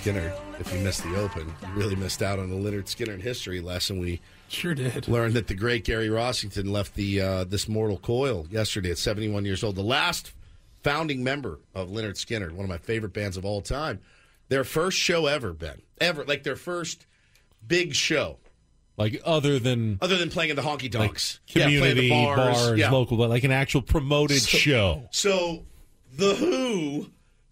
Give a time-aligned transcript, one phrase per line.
[0.00, 0.60] Lynyrd Skynyrd.
[0.60, 3.98] If you missed the Open, you really missed out on the Lynyrd Skynyrd history lesson.
[3.98, 5.08] We Sure did.
[5.08, 9.44] learned that the great Gary Rossington left the uh, this mortal coil yesterday at 71
[9.44, 9.76] years old.
[9.76, 10.32] The last
[10.82, 14.00] founding member of Lynyrd Skynyrd, one of my favorite bands of all time.
[14.48, 17.06] Their first show ever, Ben, ever like their first
[17.66, 18.38] big show,
[18.96, 22.36] Like other than other than playing in the honky like tonks, community yeah, the bars,
[22.66, 22.90] bars, yeah.
[22.90, 25.08] local, but like an actual promoted show.
[25.10, 25.64] So
[26.12, 27.06] the Who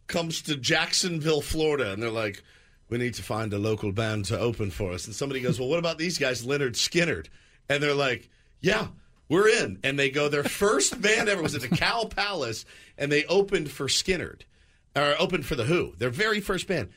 [0.06, 2.42] comes to Jacksonville, Florida, and they're like,
[2.88, 5.68] "We need to find a local band to open for us." And somebody goes, "Well,
[5.68, 7.26] what about these guys, Lynyrd Skynyrd?"
[7.68, 8.28] And they're like,
[8.60, 8.88] "Yeah,
[9.28, 12.64] we're in." And they go, their first band ever was at the Cow Palace,
[12.98, 14.42] and they opened for Skynyrd,
[14.94, 15.94] or opened for the Who.
[15.98, 16.90] Their very first band.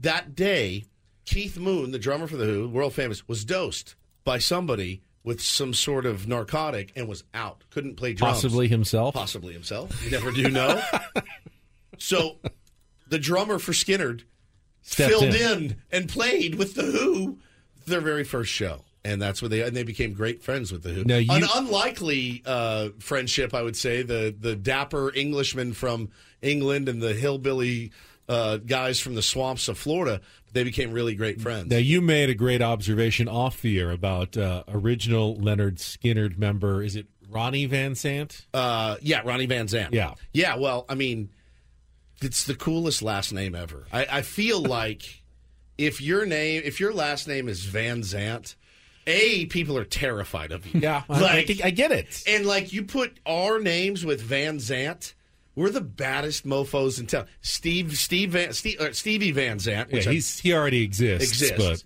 [0.00, 0.84] That day,
[1.24, 5.74] Keith Moon, the drummer for the Who, world famous, was dosed by somebody with some
[5.74, 7.64] sort of narcotic and was out.
[7.70, 9.14] Couldn't play drums Possibly himself.
[9.14, 10.02] possibly himself.
[10.04, 10.80] You never do know.
[12.00, 12.38] so
[13.08, 14.22] the drummer for Skynyrd
[14.82, 15.34] Stepped filled in.
[15.64, 15.76] in.
[15.92, 17.38] and played with the Who
[17.86, 18.84] their very first show.
[19.04, 21.04] And that's where they and they became great friends with the Who.
[21.04, 24.02] Now, you- An unlikely uh, friendship, I would say.
[24.02, 26.10] The the dapper Englishman from
[26.42, 27.92] England and the hillbilly
[28.28, 30.20] uh, guys from the swamps of Florida.
[30.52, 31.70] They became really great friends.
[31.70, 36.82] Now you made a great observation off the air about uh, original Lynyrd Skynyrd member.
[36.82, 38.44] Is it Ronnie Van Zant?
[38.52, 39.90] Uh, yeah, Ronnie Van Zant.
[39.92, 40.14] Yeah.
[40.32, 41.30] Yeah, well, I mean,
[42.20, 43.86] it's the coolest last name ever.
[43.92, 45.22] I, I feel like
[45.78, 48.54] if your name, if your last name is Van Zant,
[49.06, 50.80] A, people are terrified of you.
[50.80, 52.22] Yeah, I, Like, I, I get it.
[52.26, 55.14] and like you put our names with Van Zant,
[55.56, 57.26] we're the baddest mofos in town.
[57.40, 61.56] Steve, Steve, Van, Steve, uh, Stevie Van Zandt, Yeah, which I- he already exists, Exists.
[61.58, 61.82] but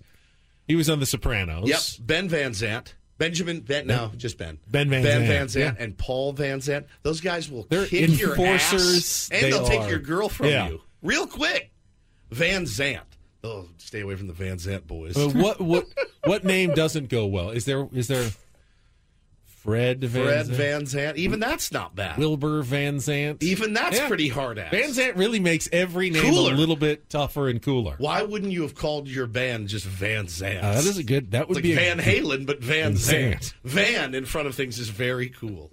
[0.67, 1.67] he was on The Sopranos.
[1.67, 2.93] Yep, Ben Van Zant.
[3.17, 4.57] Benjamin Ben, no, just Ben.
[4.69, 6.85] Ben Van Ben Zant, Van Zant and Paul Van Zant.
[7.03, 9.89] Those guys will They're kick your ass, and They they'll take are.
[9.89, 10.67] your girl from Yeah.
[10.69, 11.71] you real quick.
[12.31, 13.01] Van Zant.
[13.43, 15.15] Oh, stay away from the Van Zant boys.
[15.15, 15.85] Uh, what what
[16.25, 17.51] what name doesn't go well?
[17.51, 18.27] Is there is there
[19.65, 20.49] Fred Van Fred Zant?
[20.55, 21.15] Van Zant.
[21.17, 22.17] Even that's not bad.
[22.17, 23.41] Wilbur Van Zant?
[23.43, 24.07] Even that's Yeah.
[24.07, 24.71] pretty hard ass.
[24.71, 26.53] Van Zant really makes every name Cooler.
[26.53, 27.95] a little bit tougher and cooler.
[27.97, 30.59] Why wouldn't you have called your band just Van Zant?
[30.63, 31.31] Uh, that is a good.
[31.31, 33.39] That would It's be like a, Van Halen, but Van Van Zant.
[33.39, 33.53] Zant.
[33.63, 35.71] Van in front of things is very cool.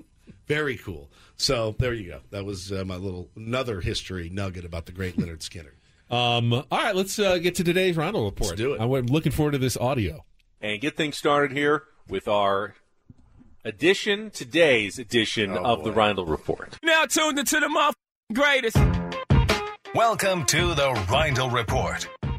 [0.49, 1.11] Very cool.
[1.37, 2.21] So there you go.
[2.31, 5.75] That was uh, my little another history nugget about the great Lynyrd Skynyrd.
[6.11, 8.51] Um, all right, let's uh, get to today's Reindl report.
[8.51, 8.81] Let's do it.
[8.83, 10.27] I'm looking forward to this audio.
[10.61, 12.75] and get things started here with our
[13.65, 15.97] edition, today's edition Oh, of the boy.
[15.99, 16.79] Reindl Report.
[16.83, 17.95] Now tuned into the mother
[18.33, 18.77] greatest.
[19.95, 22.09] Welcome to the Reindl Report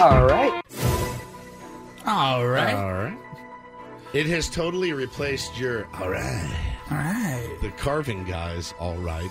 [0.00, 0.62] All right.
[2.06, 2.74] All right.
[2.74, 3.18] All right.
[4.14, 6.56] It has totally replaced your all right.
[6.90, 7.58] All right.
[7.60, 9.30] The carving guys, all right.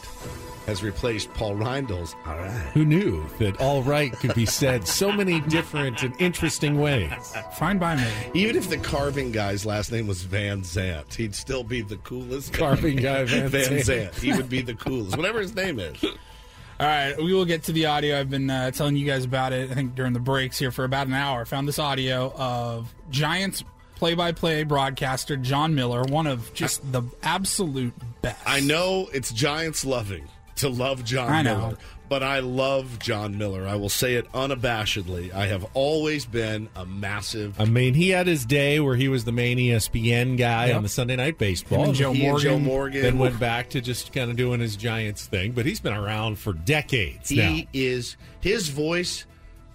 [0.68, 2.16] has replaced Paul Reindl's.
[2.28, 2.52] All right.
[2.76, 7.36] Who knew that all right could be said so many different and interesting ways?
[7.56, 8.08] Fine by me.
[8.36, 12.54] Even if the carving guy's last name was Van Zant, he'd still be the coolest.
[12.54, 14.12] Carving guy Van Zant.
[14.12, 14.20] Zant.
[14.20, 16.06] He would be the coolest, whatever his name is.
[16.80, 18.18] All right, we will get to the audio.
[18.18, 20.86] I've been uh, telling you guys about it, I think, during the breaks here for
[20.86, 21.44] about an hour.
[21.44, 23.66] Found this audio of Giants
[23.96, 28.42] play by play broadcaster Jon Miller, one of just the absolute best.
[28.46, 30.26] I know it's Giants loving
[30.60, 31.58] to love Jon I know.
[31.58, 31.78] Miller,
[32.08, 33.68] but I love Jon Miller.
[33.68, 35.34] I will say it unabashedly.
[35.34, 39.26] I have always been a massive I mean, he had his day where he was
[39.26, 40.78] the main ESPN guy Yep.
[40.78, 41.84] on the Sunday Night Baseball.
[41.86, 42.64] And Joe he and Joe Morgan.
[42.64, 43.02] Morgan.
[43.04, 46.40] then went back to just kind of doing his Giants thing, but he's been around
[46.40, 47.50] for decades now.
[47.52, 49.26] He is his voice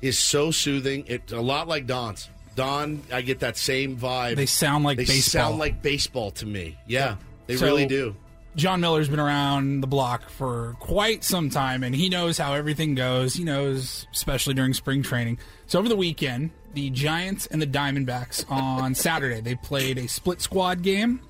[0.02, 1.04] is so soothing.
[1.06, 2.28] It a lot like Don's.
[2.56, 4.36] Don, I get that same vibe.
[4.36, 5.42] They sound like they baseball.
[5.50, 6.76] sound like baseball to me.
[6.86, 7.16] Yeah,
[7.48, 8.14] they So- really do.
[8.56, 12.94] Jon Miller's been around the block for quite some time, and he knows how everything
[12.94, 13.34] goes.
[13.34, 15.38] He knows, especially during spring training.
[15.66, 20.40] So over the weekend, the Giants and the Diamondbacks on Saturday they played a split
[20.40, 21.20] squad game,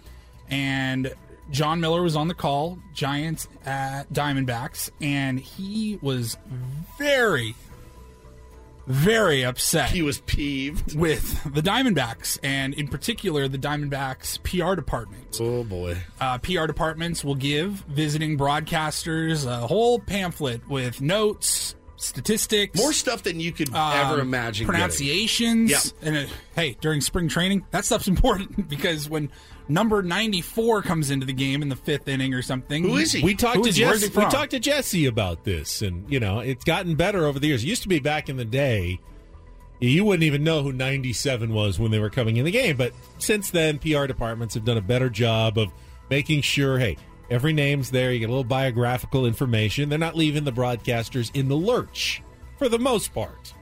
[0.51, 1.15] and
[1.51, 6.37] Jon Miller was on the call, Giants at Diamondbacks, and he was
[6.99, 7.55] very,
[8.87, 10.95] very upset He was peeved.
[10.97, 15.97] with the Diamondbacks, and in particular the Diamondbacks PR department Oh boy.
[16.21, 23.23] uh, PR departments will give visiting broadcasters a whole pamphlet with notes, statistics, More stuff
[23.23, 24.67] than you could um, ever imagine.
[24.67, 25.71] pronunciations.
[25.71, 25.81] Yeah.
[26.03, 29.31] And uh, hey, during spring training, that stuff's important because when
[29.69, 33.23] number ninety-four comes into the game in the fifth inning or something, Who is he?
[33.23, 33.85] We talked Who to is he?
[33.85, 34.19] Where's Jesse.
[34.19, 37.65] We talked to Jesse about this, and you know it's gotten better over the years.
[37.65, 39.01] It used to be back in the day,
[39.81, 42.77] you wouldn't even know who '97 was when they were coming in the game.
[42.77, 45.73] But since then, PR departments have done a better job of
[46.11, 46.97] making sure, hey,
[47.31, 48.13] every name's there.
[48.13, 49.89] You get a little biographical information.
[49.89, 52.23] They're not leaving the broadcasters in the lurch
[52.59, 53.54] for the most part.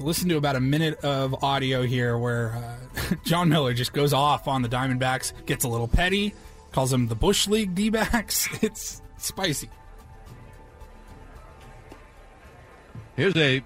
[0.00, 4.46] Listen to about a minute of audio here where uh, Jon Miller just goes off
[4.46, 6.34] on the Diamondbacks, gets a little petty,
[6.70, 8.48] calls them the Bush League D-backs.
[8.62, 9.68] It's spicy.
[13.16, 13.64] Here's a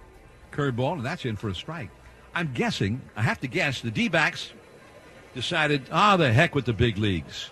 [0.52, 1.90] curveball, and that's in for a strike.
[2.34, 4.52] I'm guessing, I have to guess, the D backs
[5.34, 7.50] decided, ah, the heck with the big leagues.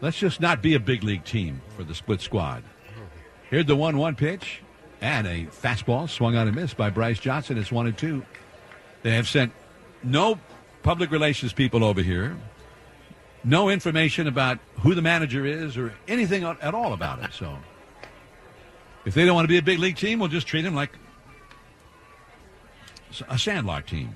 [0.00, 2.62] Let's just not be a big league team for the split squad.
[3.50, 4.61] Here's the 1 1 pitch,
[5.02, 7.58] and a fastball swung on and missed by Bryce Johnson.
[7.58, 8.24] It's 1 and 2.
[9.02, 9.52] They have sent
[10.02, 10.38] no
[10.82, 12.36] public relations people over here,
[13.44, 17.34] no information about who the manager is or anything at all about it.
[17.34, 17.58] So.
[19.04, 20.90] If they don't want to be a big league team, we'll just treat them like
[23.28, 24.14] a sandlot team.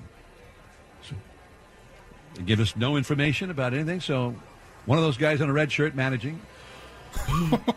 [1.01, 1.15] So,
[2.35, 3.99] they give us no information about anything.
[3.99, 4.33] So,
[4.85, 6.39] one of those guys in a red shirt managing,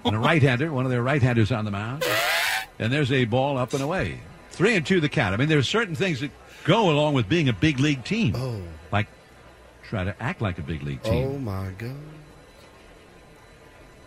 [0.05, 2.05] and a right-hander, one of their right-handers on the mound,
[2.81, 4.19] and there's a ball up and away.
[4.51, 5.33] Three and two the count.
[5.33, 6.33] I mean, there are certain things that
[6.65, 8.61] go along with being a big league team, Oh.
[8.91, 9.07] like
[9.89, 11.29] try to act like a big league team.
[11.29, 11.95] Oh my god.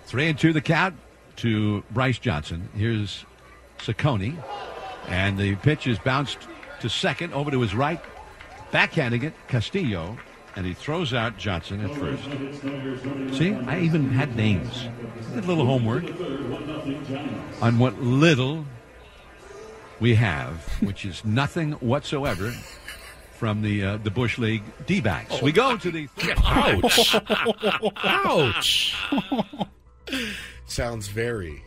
[0.05, 0.95] Three and two the count
[1.37, 2.69] to Bryce Johnson.
[2.75, 3.25] Here's
[3.79, 4.35] Saccone.
[5.07, 6.37] And the pitch is bounced
[6.81, 7.99] to second over to his right.
[8.71, 10.17] Backhanding it, Castillo.
[10.55, 12.23] And he throws out Johnson at first.
[13.37, 14.87] See, I even had names.
[15.33, 16.03] Did a little homework
[17.61, 18.65] on what little
[19.99, 22.51] we have, which is nothing whatsoever
[23.31, 25.41] from the uh, the Bush League D-backs.
[25.41, 26.07] We go to the
[26.45, 27.15] Ouch!
[28.03, 28.95] Ouch!
[30.67, 31.63] Sounds very.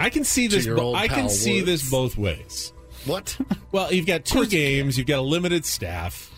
[0.00, 0.66] I can see this.
[0.66, 1.66] bo- I can pal see Woods.
[1.82, 2.72] this both ways.
[3.04, 3.38] What?
[3.70, 4.96] Well, you've got two games.
[4.96, 6.30] You've got a limited staff,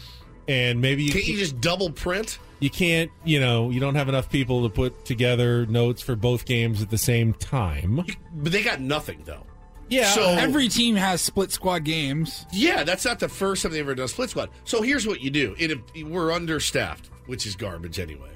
[0.49, 2.39] and maybe you Can't you just double print?
[2.59, 3.11] you can't.
[3.25, 6.91] You know, you don't have enough people to put together notes for both games at
[6.91, 8.05] the same time.
[8.35, 9.45] But they got nothing though.
[9.89, 12.45] Yeah, So Every team has split squad games.
[12.53, 14.51] Yeah, that's not the first time they've ever done split squad.
[14.65, 18.31] So here's what you do: it, we're understaffed, which is garbage anyway.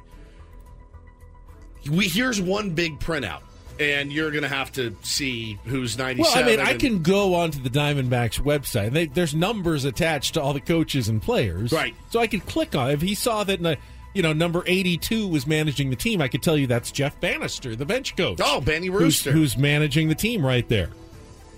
[1.91, 3.43] We here's one big printout,
[3.81, 7.35] and you're going to have to see who's ninety Well, I mean, I can go
[7.35, 8.91] onto the Diamondbacks website.
[8.93, 11.95] They, there's numbers attached to all the coaches and players, Right.
[12.11, 12.91] So I could click on.
[12.91, 13.77] If he saw that, uh,
[14.15, 17.75] you know, number 82 was managing the team, I could tell you that's Jeff Banister,
[17.75, 18.41] the bench coach.
[18.43, 19.33] Oh, Benny Rooster.
[19.33, 20.91] who's managing the team right there.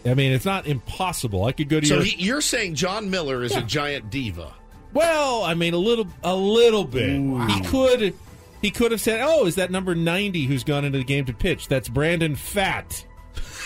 [0.05, 1.45] I mean, it's not impossible.
[1.45, 2.05] I could go to So your.
[2.05, 4.53] he, you're saying Jon Miller is a giant diva?
[4.93, 7.09] Well, I mean, a little, a little bit.
[7.51, 8.15] He could,
[8.63, 11.35] he could have said, "Oh, is that number ninety who's gone into the game to
[11.35, 11.69] pitch?
[11.69, 13.05] That's Brandon Pfaadt.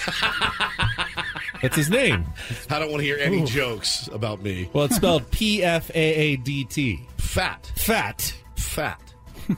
[1.62, 2.26] That's his name.
[2.70, 4.68] I don't want to hear any jokes about me.
[4.72, 7.06] Well, it's spelled P F A A D T.
[7.18, 8.34] Fat, Fat.
[8.56, 9.00] fat,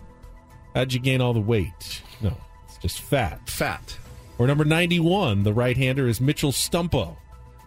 [0.75, 2.02] How'd you gain all the weight?
[2.21, 3.49] No, it's just fat.
[3.49, 3.97] fat.
[4.38, 7.16] Or number 91, the right hander is Mitchell Stumpo,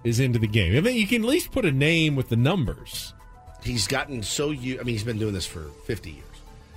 [0.03, 0.75] is into the game.
[0.75, 3.13] I mean, you can at least put a name with the numbers.
[3.63, 4.79] He's gotten so used.
[4.79, 6.23] I mean, he's been doing this for 50 years.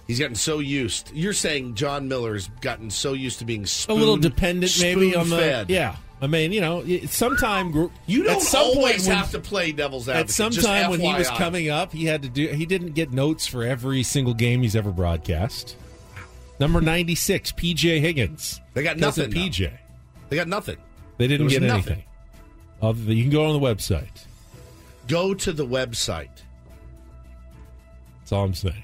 [0.06, 1.11] He's gotten so used.
[1.14, 5.30] You're saying Jon Miller's gotten so used to being spoon, a little dependent, maybe on
[5.30, 5.70] the spoon-fed.
[5.70, 5.96] yeah.
[6.23, 10.30] I mean, you know, sometime You don't some always when- have to play devil's advocate.
[10.30, 12.49] At some time when he was coming up, he had to do.
[12.49, 15.76] He didn't get notes for every single game he's ever broadcast.
[16.61, 18.61] Number ninety six, PJ Higgins.
[18.75, 19.30] They got nothing.
[19.32, 19.70] PJ.
[20.28, 20.76] they got nothing.
[21.18, 22.04] They didn't get was anything.
[22.80, 24.25] Other than, you can go on the website.
[25.08, 26.28] Go to the website.
[28.20, 28.82] That's all I'm saying.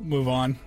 [0.00, 0.58] Move on.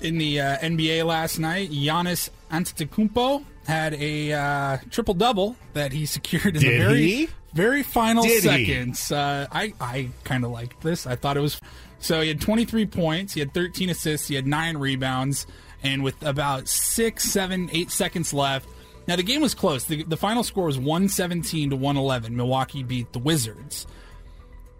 [0.00, 6.06] In the uh, NBA last night, Giannis Antetokounmpo had a uh, triple double that he
[6.06, 7.28] secured in Did the very he?
[7.54, 9.10] very final Did seconds.
[9.12, 11.06] Uh, I I kind of liked this.
[11.06, 11.60] I thought it was
[12.00, 12.20] so.
[12.20, 13.34] He had 23 points.
[13.34, 14.28] He had 13 assists.
[14.28, 15.46] He had nine rebounds.
[15.82, 18.66] And with about six, seven, eight seconds left,
[19.06, 19.84] now the game was close.
[19.84, 22.34] The, the final score was 117 to 111.
[22.34, 23.86] Milwaukee beat the Wizards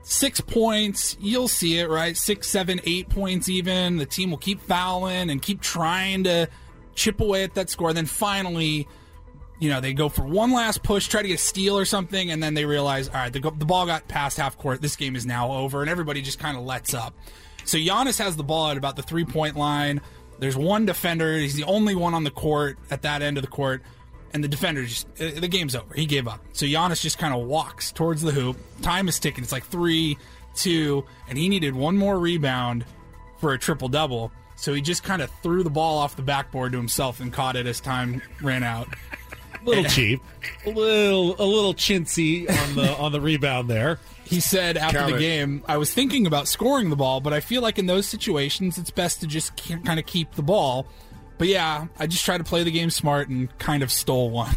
[0.04, 2.16] six points, you'll see it, right?
[2.16, 3.96] Six, seven, eight points even.
[3.96, 6.48] The team will keep fouling and keep trying to
[6.94, 7.92] chip away at that score.
[7.92, 8.86] Then finally,
[9.58, 12.30] you know, they go for one last push, try to get a steal or something,
[12.30, 14.82] and then they realize, all right, the, the ball got past half court.
[14.82, 17.14] This game is now over, and everybody just kind of lets up.
[17.64, 20.00] So Giannis has the ball at about the three point line.
[20.38, 21.38] There's one defender.
[21.38, 23.82] He's the only one on the court at that end of the court.
[24.34, 25.94] And the defender just, uh, the game's over.
[25.94, 26.40] He gave up.
[26.52, 28.56] So Giannis just kind of walks towards the hoop.
[28.82, 29.44] Time is ticking.
[29.44, 30.18] It's like three,
[30.56, 32.84] two, and he needed one more rebound
[33.38, 34.32] for a triple double.
[34.56, 37.54] So he just kind of threw the ball off the backboard to himself and caught
[37.56, 38.88] it as time ran out.
[39.60, 40.20] A little cheap,
[40.66, 43.98] a little a little chintzy on the on the rebound there.
[44.24, 45.20] He said after Count the it.
[45.20, 48.78] game, I was thinking about scoring the ball, but I feel like in those situations,
[48.78, 50.86] it's best to just kind of keep the ball.
[51.38, 54.56] But yeah, I just tried to play the game smart and kind of stole one.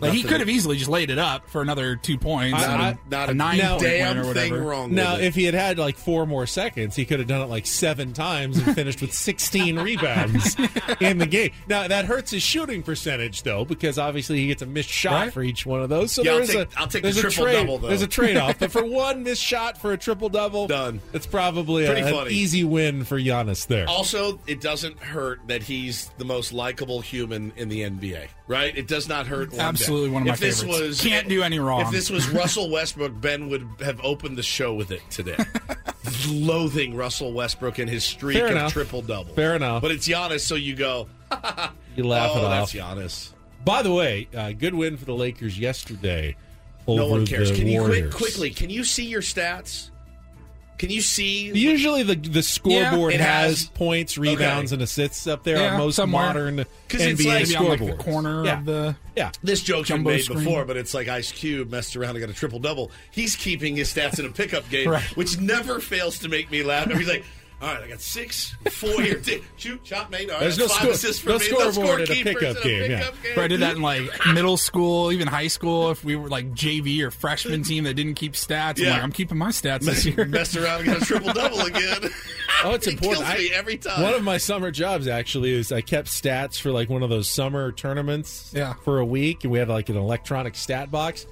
[0.00, 2.58] Like he could have easily just laid it up for another two points.
[2.58, 4.94] I- and I- Not a a, nine damn point win or thing wrong.
[4.94, 5.26] Now, with it.
[5.26, 8.12] if he had had like four more seconds, he could have done it like seven
[8.12, 10.56] times and finished with 16 rebounds
[11.00, 11.50] in the game.
[11.68, 15.32] Now that hurts his shooting percentage though, because obviously he gets a missed shot Right.
[15.32, 16.12] for each one of those.
[16.12, 17.88] So Yeah, I'll there's take- a I'll take the there's a triple trade, double, though.
[17.88, 21.00] There's a trade off, but for one missed shot for a triple double, Done.
[21.12, 23.88] It's probably a, Pretty an easy win for Giannis there.
[23.88, 28.76] Also, it doesn't hurt that he's the most likable human in the NBA, right?
[28.76, 29.50] It does not hurt.
[29.52, 30.80] One Absolutely one of my if this favorites.
[30.88, 31.80] Was, Can't do any wrong.
[31.80, 35.36] If this was Russell Westbrook, Ben would have opened the show with it today.
[36.28, 38.72] Loathing Russell Westbrook and his streak Fair of enough.
[38.72, 39.34] triple double.
[39.34, 39.80] Fair enough.
[39.80, 41.08] But it's Giannis, so you go.
[41.96, 42.70] You laugh oh, it off.
[42.70, 43.30] that's Giannis.
[43.64, 46.36] By the way, uh, good win for the Lakers yesterday.
[46.86, 47.50] Over No one cares.
[47.50, 48.14] The Can you Warriors.
[48.14, 48.50] quick, quickly?
[48.50, 49.90] Can you see your stats?
[50.78, 51.50] Can you see?
[51.52, 54.76] Usually the the scoreboard it has, has- points, rebounds, Okay.
[54.76, 56.26] and assists up there Yeah, on most somewhere.
[56.26, 58.58] modern 'Cause it's NBA like- Maybe on like the corner yeah.
[58.58, 58.96] of the.
[59.16, 59.30] yeah.
[59.42, 60.38] This joke's been made screen.
[60.38, 62.90] before, but it's like Ice Cube messed around and got a triple double.
[63.10, 65.02] He's keeping his stats in a pickup game, Right.
[65.16, 66.86] which never fails to make me laugh.
[66.86, 67.24] And he's like,
[67.60, 69.18] "All right, I got six, four here.
[69.20, 70.28] T- Shoot, shot made.
[70.30, 71.44] All right, There's no five score- assists for no me.
[71.44, 72.98] scoreboard at a pickup in game, yeah.
[73.00, 73.34] pickup game.
[73.34, 75.90] Bro, I did that in like middle school, even high school.
[75.90, 78.92] If we were like JV or freshman team that didn't keep stats, I'm Yeah.
[78.94, 80.24] like, I'm keeping my stats this year.
[80.24, 82.10] Messed around and got a triple double again.
[82.64, 83.24] Oh, it's He important.
[83.24, 84.02] kills me I- every time.
[84.02, 87.28] One of my summer jobs actually is I kept stats for like one of those
[87.28, 88.74] summer tournaments Yeah.
[88.82, 91.24] for a week, and we had like an electronic stat box.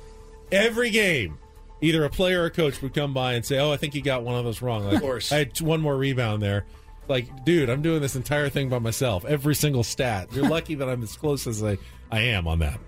[0.52, 1.38] Every game,
[1.80, 4.02] either a player or a coach would come by and say, "Oh, I think you
[4.02, 5.32] got one of those wrong." Like, Of course.
[5.32, 6.64] I had one more rebound there.
[7.08, 9.24] Like, dude, I'm doing this entire thing by myself.
[9.24, 10.28] Every single stat.
[10.32, 11.78] You're lucky that I'm as close as I,
[12.10, 12.80] I am on that.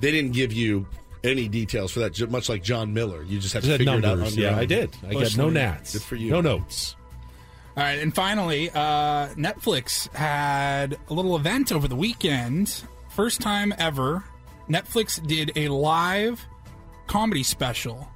[0.00, 0.86] they didn't give you
[1.22, 3.22] any details for that, much like Jon Miller.
[3.22, 4.26] You just have Just to had figure it out.
[4.26, 4.58] on your Yeah, own.
[4.58, 4.90] I did.
[5.02, 5.92] I got no Personally, nats.
[5.92, 6.30] Good for you.
[6.30, 6.96] No notes.
[7.76, 12.82] All right, and finally, uh, Netflix had a little event over the weekend.
[13.10, 14.24] First time ever,
[14.68, 16.44] Netflix did a live
[17.12, 18.08] comedy special.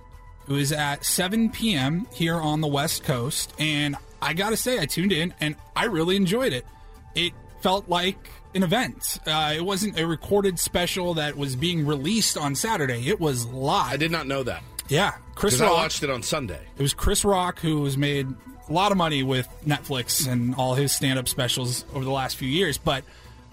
[0.48, 2.06] It was at 7 p.m.
[2.14, 6.16] here on the West Coast, and I gotta say, I tuned in and I really
[6.16, 6.64] enjoyed it.
[7.14, 8.16] It felt like
[8.54, 9.18] an event.
[9.26, 13.06] Uh, it wasn't a recorded special that was being released on Saturday.
[13.08, 13.92] It was live.
[13.92, 15.76] I did not know that Yeah, Chris because I Rock.
[15.76, 16.60] watched it on Sunday.
[16.78, 18.26] It was Chris Rock who has made
[18.68, 22.48] a lot of money with Netflix and all his stand-up specials over the last few
[22.48, 22.78] years.
[22.78, 23.04] But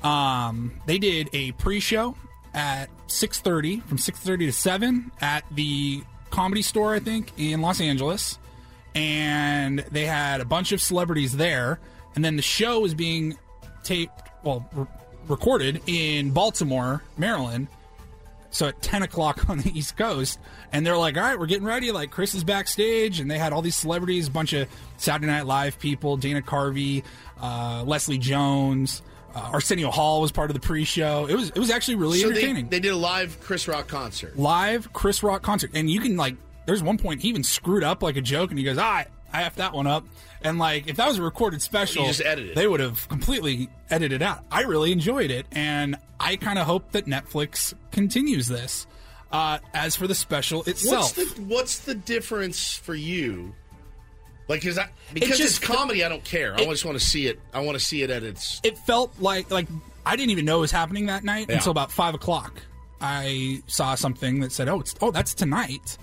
[0.04, 2.16] um, they did a pre-show
[2.54, 7.62] at six thirty, from six thirty to seven at the Comedy Store, I think, in
[7.62, 8.40] Los Angeles,
[8.96, 11.80] and they had a bunch of celebrities there.
[12.16, 13.38] And then the show was being
[13.84, 14.86] taped, well, re-
[15.28, 17.68] recorded in Baltimore, Maryland.
[18.52, 20.40] So at 10 o'clock on the east coast.
[20.72, 21.92] And they're like all right we're getting ready.
[21.92, 24.68] Like chris is backstage and they had all these celebrities a bunch of
[24.98, 27.04] saturday night live people dana carvey
[27.42, 29.02] uh, leslie jones
[29.36, 31.26] Uh, Arsenio Hall was part of the pre-show.
[31.28, 32.70] It was it was actually really so entertaining.
[32.70, 34.38] they did a live Chris Rock concert.
[34.38, 36.36] Live Chris Rock concert, and you can like.
[36.66, 39.44] There's one point he even screwed up like a joke, and he goes, "Ah, I
[39.44, 40.06] effed that one up."
[40.44, 42.06] And like, if that was a recorded special,
[42.56, 44.44] they would have completely edited out.
[44.52, 48.86] I really enjoyed it, and I kind of hope that Netflix continues this.
[49.32, 53.56] Uh, as for the special itself, What's the What's the difference for you?
[54.48, 56.04] Like, is that because just- it's comedy?
[56.04, 56.54] I don't care.
[56.56, 57.40] I it- just want to see it.
[57.54, 58.60] I want to see it at its.
[58.64, 59.68] it felt like like
[60.06, 61.56] I didn't even know it was happening that night Yeah.
[61.56, 62.62] until about five o'clock.
[63.00, 65.98] I saw something that said, "Oh, it's oh that's tonight,"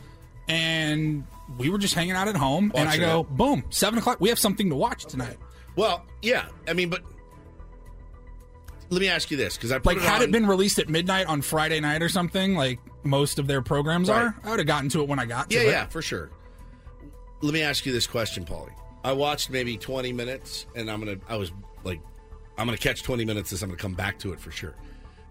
[0.48, 1.24] and
[1.58, 2.72] we were just hanging out at home.
[2.74, 3.36] and I go, it.
[3.36, 4.20] "Boom, seven o'clock.
[4.20, 5.36] We have something to watch tonight."
[5.76, 6.46] Well, yeah.
[6.68, 7.02] I mean, but
[8.90, 10.88] let me ask you this because I Like, it had on, it been released at
[10.88, 14.22] midnight on Friday night or something, like most of their programs Right.
[14.22, 15.66] are, I would have gotten to it when I got to Yeah, it.
[15.68, 16.30] yeah, for sure.
[17.42, 18.74] Let me ask you this question, Paulie.
[19.02, 21.16] I watched maybe 20 minutes, and I'm gonna.
[21.28, 21.52] I was
[21.84, 22.00] like,
[22.58, 23.50] I'm gonna catch 20 minutes.
[23.50, 24.74] This I'm gonna come back to it for sure.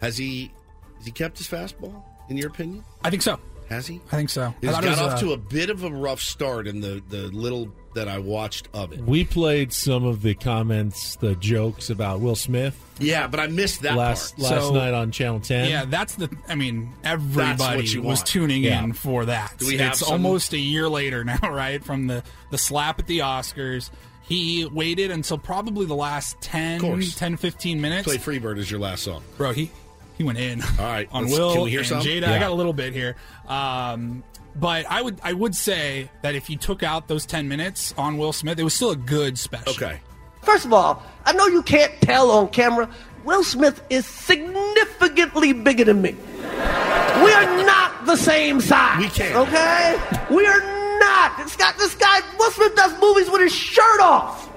[0.02, 0.52] Has he?
[0.98, 2.04] Has he kept his fastball?
[2.30, 3.40] In your opinion, I think so.
[3.70, 4.02] Has he?
[4.12, 4.54] I think so.
[4.62, 6.82] He's I thought got was, off uh, to a bit of a rough start in
[6.82, 9.02] the the little that I watched of it.
[9.02, 13.82] We played some of the comments, the jokes about Will Smith Yeah, but I missed
[13.82, 14.52] that last part.
[14.52, 15.70] last So- night on Channel Ten.
[15.70, 16.30] Yeah, that's the.
[16.48, 18.26] I mean, everybody was want.
[18.28, 18.84] tuning Yeah.
[18.84, 19.56] in for that.
[19.58, 21.84] Do we have it's some- almost a year later now, right?
[21.84, 23.90] From the the slap at the Oscars,
[24.22, 26.80] he waited until probably the last 10,
[27.12, 28.04] 10 15 minutes.
[28.04, 29.24] Play Freebird as your last song.
[29.38, 29.72] Bro, he
[30.20, 30.62] he went in.
[30.62, 32.02] All right, on Will can we hear and some?
[32.02, 32.22] Jada.
[32.22, 32.34] Yeah.
[32.34, 33.16] I got a little bit here.
[33.48, 34.24] Um,
[34.56, 38.18] but I would I would say that if you took out those ten minutes on
[38.18, 39.72] Will Smith, it was still a good special.
[39.72, 40.00] Okay.
[40.44, 42.90] First of all, I know you can't tell on camera.
[43.24, 46.12] Will Smith is significantly bigger than me.
[46.12, 49.00] We are not the same size.
[49.00, 49.36] We can't.
[49.36, 50.00] Okay?
[50.34, 50.62] We are
[51.00, 51.38] not.
[51.38, 54.50] This guy, this guy, Will Smith does movies with his shirt off.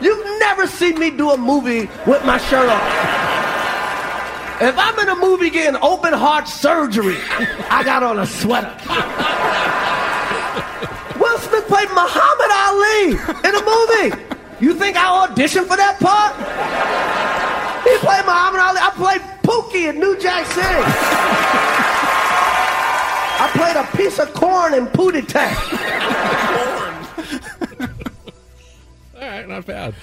[0.00, 3.49] You've never seen me do a movie with my shirt off.
[4.62, 7.16] If I'm in a movie getting open heart surgery,
[7.70, 8.68] I got on a sweater.
[11.18, 13.16] Will Smith played Muhammad Ali
[13.48, 14.12] in a movie.
[14.60, 16.36] You think I auditioned for that part?
[17.88, 18.78] He played Muhammad Ali.
[18.82, 20.84] I played Pookie in New Jack City.
[23.40, 25.56] I played a piece of corn in Pootie Tang.
[29.14, 29.94] All right, not bad.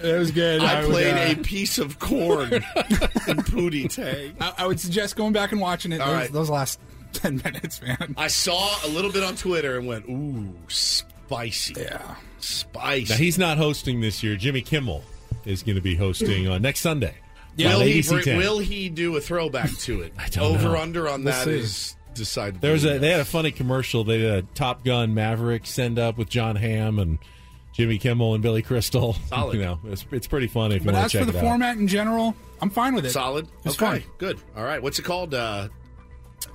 [0.00, 0.62] It was good.
[0.62, 4.34] I, would, played uh, a piece of corn in Pootie Tang.
[4.40, 6.00] I, I would suggest going back and watching it.
[6.00, 6.32] All Those, right.
[6.32, 6.80] those last
[7.12, 8.14] ten minutes, man.
[8.16, 11.74] I saw a little bit on Twitter and went, ooh, spicy.
[11.80, 12.14] Yeah.
[12.38, 13.12] Spicy.
[13.12, 14.36] Now he's not hosting this year.
[14.36, 15.02] Jimmy Kimmel
[15.44, 17.14] is going to be hosting on next Sunday.
[17.56, 18.38] Yeah, will, he ABC bring- 10.
[18.38, 20.14] will he do a throwback to it?
[20.18, 20.76] I don't Over know.
[20.80, 21.50] under on We'll that see.
[21.58, 22.60] is decided.
[22.62, 24.04] There was a they had a funny commercial.
[24.04, 27.18] They did a Top Gun Maverick send up with Jon Hamm and
[27.72, 29.14] Jimmy Kimmel and Billy Crystal.
[29.28, 29.54] Solid.
[29.56, 31.38] You know, it's, it's pretty funny if you But want as to for check the
[31.38, 31.48] it out.
[31.48, 33.10] format in general, I'm fine with it.
[33.10, 33.48] solid.
[33.64, 34.10] It's okay, fun.
[34.18, 34.38] good.
[34.56, 35.34] All right, what's it called?
[35.34, 35.68] Uh,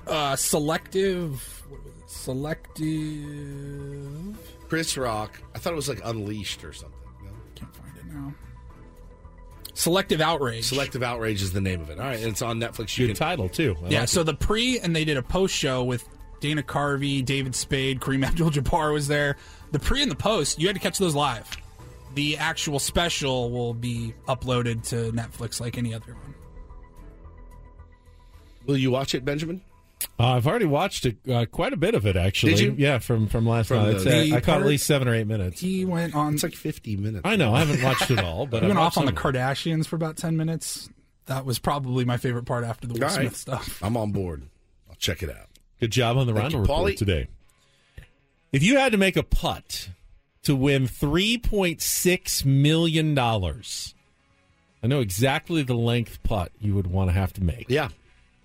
[0.05, 2.09] Uh, selective, what was it?
[3.17, 4.37] selective.
[4.69, 5.39] Chris Rock.
[5.55, 6.97] I thought it was like Unleashed or something.
[7.23, 7.29] No?
[7.55, 8.33] Can't find it now.
[9.73, 10.65] Selective outrage.
[10.65, 11.99] Selective Outrage is the name of it.
[11.99, 12.97] All right, and it's on Netflix.
[12.97, 13.75] You Good can, title too.
[13.85, 14.23] I Yeah, like so it.
[14.25, 16.07] the pre and they did a post show with
[16.39, 19.37] Dana Carvey, David Spade, Kareem Abdul-Jabbar was there.
[19.71, 21.47] The pre and the post, you had to catch those live.
[22.15, 26.33] The actual special will be uploaded to Netflix like any other one.
[28.65, 29.61] will you watch it, Benjamin?
[30.19, 32.53] Uh, I've already watched it, uh, quite a bit of it actually.
[32.53, 32.75] Did you?
[32.77, 33.93] Yeah, from from last From night.
[33.93, 35.59] the- uh, The I caught part- at least seven or eight minutes.
[35.59, 36.35] He went on.
[36.35, 37.21] It's like 50 minutes.
[37.25, 39.17] I know I haven't watched it all, but he I went off on the some
[39.27, 39.37] of it.
[39.39, 40.89] Kardashians for about ten minutes.
[41.25, 43.15] That was probably my favorite part after the Will All right.
[43.21, 43.81] Smith stuff.
[43.83, 44.43] I'm on board.
[44.89, 45.47] I'll check it out.
[45.79, 47.27] Good job on the Thank Reindl you, report today.
[48.57, 49.89] If you had to make a putt
[50.41, 53.93] to win three point six million dollars,
[54.81, 57.67] I know exactly the length putt you would want to have to make.
[57.69, 57.89] Yeah.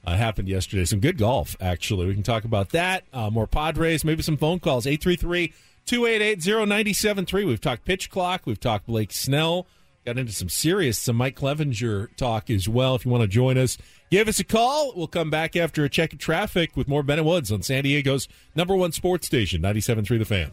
[0.06, 0.84] Uh, happened yesterday.
[0.84, 2.08] Some good golf, actually.
[2.08, 3.04] We can talk about that.
[3.10, 4.86] Uh, more Padres, maybe some phone calls.
[4.86, 5.54] 833
[5.86, 7.44] 288 0973.
[7.46, 8.42] We've talked pitch clock.
[8.44, 9.66] We've talked Blake Snell.
[10.04, 12.96] Got into some serious, some Mike Clevinger talk as well.
[12.96, 13.78] If you want to join us,
[14.10, 14.92] give us a call.
[14.96, 17.84] We'll come back after a check of traffic with more Ben and Woods on San
[17.84, 20.52] Diego's number one sports station, 97.3 The Fan.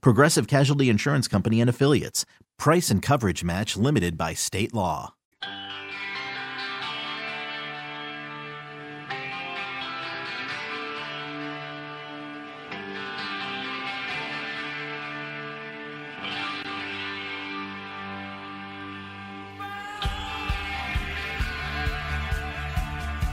[0.00, 2.24] Progressive Casualty Insurance Company and Affiliates.
[2.58, 5.14] Price and coverage match limited by state law.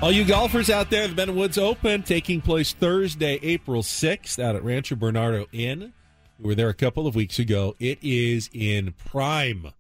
[0.05, 4.55] All you golfers out there, the Ben Woods Open taking place Thursday, April 6th out
[4.55, 5.93] at Rancho Bernardo Inn.
[6.39, 7.75] We were there a couple of weeks ago.
[7.79, 9.71] It is in prime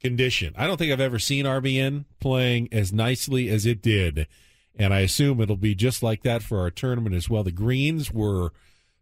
[0.00, 0.54] condition.
[0.56, 4.26] I don't think I've ever seen RBN playing as nicely as it did.
[4.76, 7.42] And I assume it'll be just like that for our tournament as well.
[7.42, 8.52] The greens were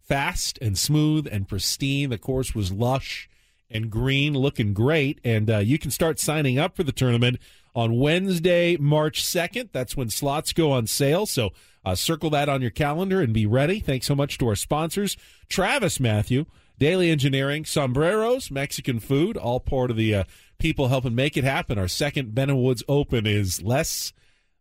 [0.01, 2.11] fast and smooth and pristine.
[2.11, 3.29] The course was lush
[3.71, 5.21] and green, looking great.
[5.25, 7.39] And uh, you can start signing up for the tournament
[7.75, 9.71] on Wednesday, March 2nd.
[9.73, 11.27] That's when slots go on sale.
[11.27, 11.51] So
[11.85, 13.81] uh, circle that on your calendar and be ready.
[13.81, 15.17] Thanks so much to our sponsors,
[15.49, 16.47] Travis Matthew,
[16.79, 20.25] Daily Engineering, Sombreros, Mexican Food, all part of the uh,
[20.59, 21.79] people helping make it happen.
[21.79, 24.13] Our second Ben Woods Open is less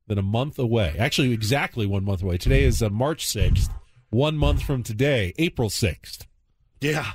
[0.08, 0.95] than a month away.
[0.97, 2.38] Actually, exactly one month away.
[2.38, 3.69] Today is uh, March 6th.
[4.10, 6.25] One month from today, April 6th.
[6.80, 7.13] Yeah.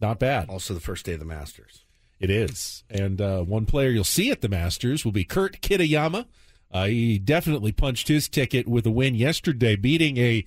[0.00, 0.48] Not bad.
[0.48, 1.84] Also, the first day of the Masters.
[2.18, 2.84] It is.
[2.90, 6.26] And uh, one player you'll see at the Masters will be Kurt Kitayama.
[6.72, 10.44] Uh, he definitely punched his ticket with a win yesterday, beating a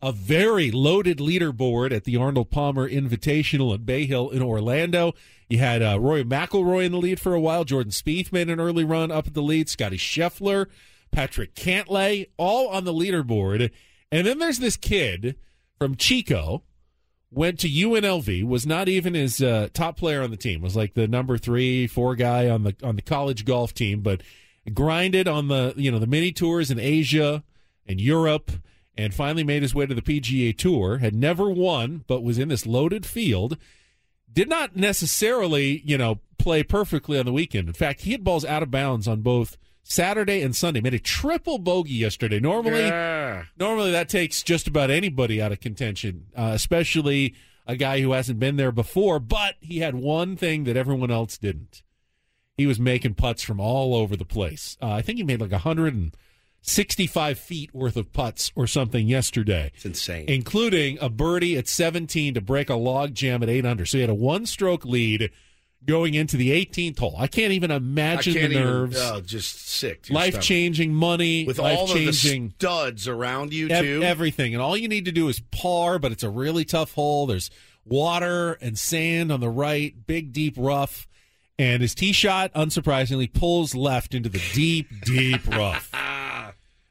[0.00, 5.14] a very loaded leaderboard at the Arnold Palmer Invitational at Bay Hill in Orlando.
[5.48, 7.64] You had uh, Rory McIlroy in the lead for a while.
[7.64, 9.68] Jordan Spieth made an early run up at the lead.
[9.68, 10.66] Scottie Scheffler,
[11.10, 13.70] Patrick Cantlay, all on the leaderboard.
[14.12, 15.36] And then there's this kid
[15.78, 16.62] from Chico
[17.30, 20.94] went to UNLV, was not even his uh, top player on the team, was like
[20.94, 24.22] the number three, four guy on the on the college golf team, but
[24.72, 27.42] grinded on the you know the mini tours in Asia
[27.86, 28.50] and Europe,
[28.98, 30.98] and finally made his way to the PGA Tour.
[30.98, 33.56] Had never won, but was in this loaded field.
[34.30, 37.68] Did not necessarily you know play perfectly on the weekend.
[37.68, 39.56] In fact, he had balls out of bounds on both.
[39.90, 42.38] Saturday and Sunday made a triple bogey yesterday.
[42.38, 43.44] Normally, Yeah.
[43.58, 47.34] normally that takes just about anybody out of contention, uh, especially
[47.66, 49.18] a guy who hasn't been there before.
[49.18, 51.82] But he had one thing that everyone else didn't.
[52.58, 54.76] He was making putts from all over the place.
[54.82, 55.52] Uh, I think he made like
[56.68, 60.26] 165 feet worth of putts or something yesterday, It's insane.
[60.28, 63.86] including a birdie at 17 to break a log jam at 8 under.
[63.86, 65.30] So he had a one stroke lead
[65.86, 67.14] going into the 18th hole.
[67.18, 68.96] I can't even imagine can't the even- nerves.
[69.00, 70.06] oh, just sick.
[70.10, 74.02] Life changing money, With all of the changing studs around you, ev- too.
[74.02, 74.52] everything.
[74.54, 77.26] And all you need to do is par, but it's a really tough hole.
[77.26, 77.50] There's
[77.86, 81.06] water and sand on the right, big, deep rough.
[81.60, 85.90] And his tee shot, unsurprisingly, pulls left into the deep, deep rough.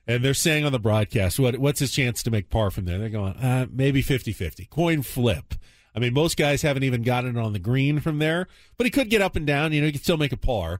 [0.07, 2.97] And they're saying on the broadcast, what, what's his chance to make par from there?
[2.97, 4.65] They're going, uh, maybe 50 50.
[4.65, 5.53] Coin flip.
[5.93, 8.91] I mean, most guys haven't even gotten it on the green from there, but he
[8.91, 9.73] could get up and down.
[9.73, 10.79] You know, he could still make a par.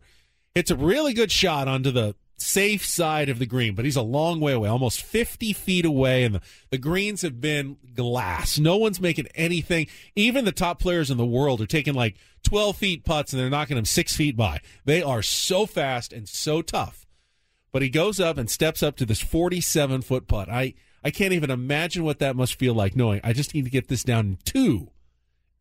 [0.56, 4.02] It's a really good shot onto the safe side of the green, but he's a
[4.02, 8.60] long way away, almost 50 feet away, and the, the greens have been glass.
[8.60, 9.88] No one's making anything.
[10.16, 13.50] Even the top players in the world are taking like 12 feet putts and they're
[13.50, 14.62] knocking them six feet by.
[14.86, 17.07] They are so fast and so tough.
[17.72, 20.50] But he goes up and steps up to this 47 foot putt.
[20.50, 23.70] I, I can't even imagine what that must feel like knowing I just need to
[23.72, 24.90] get this down in two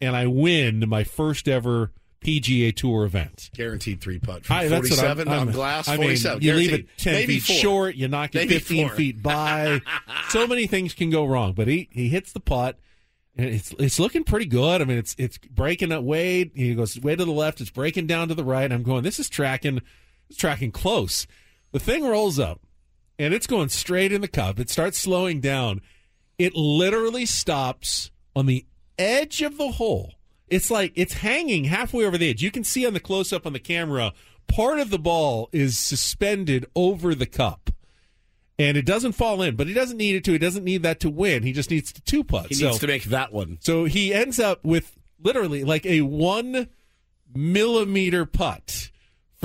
[0.00, 1.92] and I win my first ever
[2.22, 3.50] PGA Tour event.
[3.54, 4.44] Guaranteed three putt.
[4.46, 6.42] From I- that's what 47 I'm- on I'm- glass, I mean, 47.
[6.42, 7.56] you leave it 10 Maybe feet four.
[7.56, 8.96] short, you knock it Maybe 15 four.
[8.96, 9.80] feet by.
[10.30, 12.78] so many things can go wrong, but he, he hits the putt.
[13.38, 14.80] And it's it's looking pretty good.
[14.80, 16.50] I mean, it's it's breaking up way.
[16.54, 17.60] He goes way to the left.
[17.60, 18.72] It's breaking down to the right.
[18.72, 19.02] I'm going.
[19.02, 19.82] This is tracking.
[20.30, 21.26] It's tracking close.
[21.72, 22.60] The thing rolls up,
[23.18, 24.58] and it's going straight in the cup.
[24.58, 25.80] It starts slowing down.
[26.38, 28.66] It literally stops on the
[28.98, 30.14] edge of the hole.
[30.48, 32.42] It's like it's hanging halfway over the edge.
[32.42, 34.12] You can see on the close up on the camera,
[34.46, 37.70] part of the ball is suspended over the cup.
[38.58, 40.32] And it doesn't fall in, but he doesn't need it to.
[40.32, 41.42] He doesn't need that to win.
[41.42, 42.46] He just needs to two putt.
[42.48, 43.58] He so, needs to make that one.
[43.60, 46.68] so he ends up with literally like a one
[47.34, 48.90] millimeter putt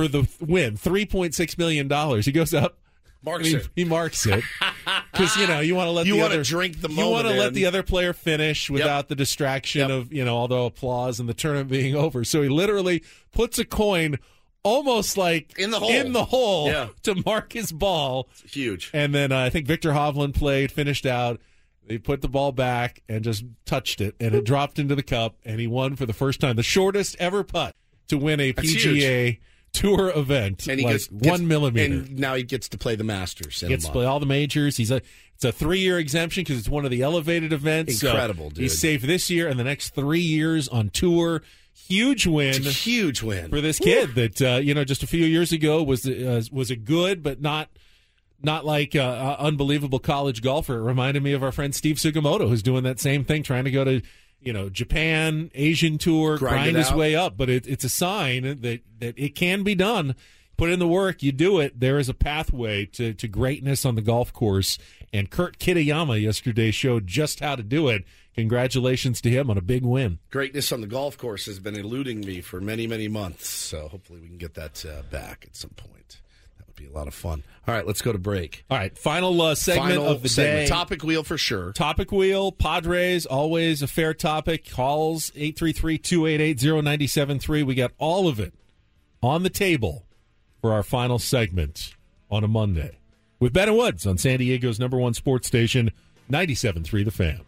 [0.03, 2.25] for the win, three point six million dollars.
[2.25, 2.77] He goes up,
[3.23, 3.69] Marks he, it.
[3.75, 4.43] he marks it
[5.11, 7.27] because you know you want to let You the wanna other drink the you want
[7.27, 11.19] to let the other player finish without the distraction of you know all the applause
[11.19, 12.23] and the tournament being over.
[12.23, 14.17] So he literally puts a coin
[14.63, 15.89] almost like In the hole.
[15.91, 16.89] in the hole Yeah.
[17.03, 18.29] to mark his ball.
[18.45, 18.89] Huge.
[18.93, 21.39] And then uh, I think Viktor Hovland played, finished out.
[21.87, 25.35] They put the ball back and just touched it, and it dropped into the cup,
[25.43, 27.75] and he won for the first time, the shortest ever putt
[28.07, 29.39] to win a That's PGA
[29.73, 31.93] Tour event, And he like gets, one gets- millimeter.
[31.93, 33.63] And now he gets to play the Masters.
[33.65, 34.77] Gets to play all the majors.
[34.77, 35.01] He's a
[35.35, 37.99] it's a three year exemption because it's one of the elevated events.
[37.99, 38.59] So Incredible, dude.
[38.63, 41.41] He's safe this year and the next three years on tour.
[41.73, 45.07] Huge win It's a huge win for this kid that uh, you know just a
[45.07, 47.69] few years ago was uh, was a good but not
[48.43, 50.79] not like uh, uh, unbelievable college golfer.
[50.79, 53.71] It reminded me of our friend Steve Sugimoto, who's doing that same thing, trying to
[53.71, 54.01] go to
[54.41, 57.37] you know Japan, Asian tour, Grind grind, his way up.
[57.37, 60.15] But it, it's a sign that that it can be done.
[60.57, 61.79] Put in the work, you do it.
[61.79, 64.77] There is a pathway to, to greatness on the golf course.
[65.11, 68.03] And Kurt Kitayama yesterday showed just how to do it.
[68.35, 70.19] Congratulations to him on a big win.
[70.29, 73.47] Greatness on the golf course has been eluding me for many, many months.
[73.47, 76.00] So hopefully we can get that uh, back at some point.
[76.81, 77.43] That would be a lot of fun.
[77.67, 78.65] All right, let's go to break.
[78.69, 80.67] All right, final uh, segment Final of the segment.
[80.67, 80.67] day.
[80.67, 81.71] Topic wheel for sure.
[81.73, 84.69] Topic wheel, Padres, always a fair topic.
[84.69, 87.63] Calls 833-288-0973.
[87.65, 88.53] We got all of it
[89.21, 90.05] on the table
[90.59, 91.95] for our final segment
[92.29, 92.97] on a Monday.
[93.39, 95.91] With Ben and Woods on San Diego's number one sports station,
[96.29, 97.41] 97.3 The Fan.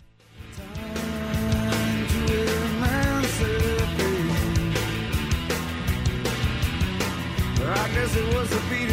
[7.66, 8.93] I guess it was a beating.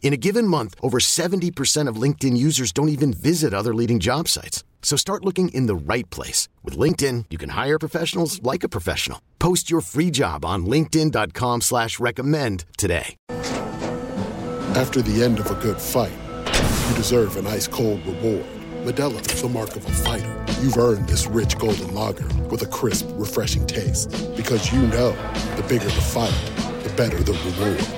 [0.00, 4.26] In a given month, over 70% of LinkedIn users don't even visit other leading job
[4.26, 4.64] sites.
[4.80, 6.48] So start looking in the right place.
[6.64, 9.20] With LinkedIn, you can hire professionals like a professional.
[9.38, 13.16] Post your free job on linkedin.com slash recommend today.
[14.76, 16.12] After the end of a good fight,
[16.46, 18.46] you deserve an ice cold reward.
[18.84, 20.44] Modelo is the mark of a fighter.
[20.60, 24.10] You've earned this rich golden lager with a crisp, refreshing taste.
[24.36, 25.10] Because you know
[25.56, 26.32] the bigger the fight,
[26.84, 27.97] the better the reward.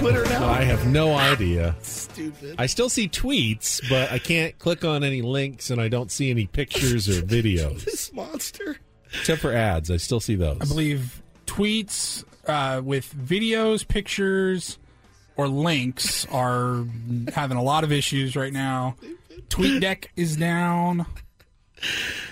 [0.00, 0.48] Twitter now?
[0.48, 1.76] I have no idea.
[1.82, 2.54] Stupid.
[2.58, 6.30] I still see tweets, but I can't click on any links and I don't see
[6.30, 7.84] any pictures or videos.
[7.84, 8.78] this monster.
[9.12, 10.58] Except for ads, I still see those.
[10.60, 14.78] I believe tweets uh, with videos, pictures,
[15.36, 16.86] or links are
[17.34, 18.96] having a lot of issues right now.
[19.48, 21.04] TweetDeck is down.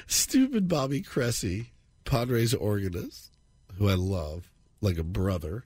[0.07, 1.67] Stupid Bobby Cressey,
[2.07, 3.31] Padres organist,
[3.77, 4.51] who I love
[4.81, 5.65] like a brother,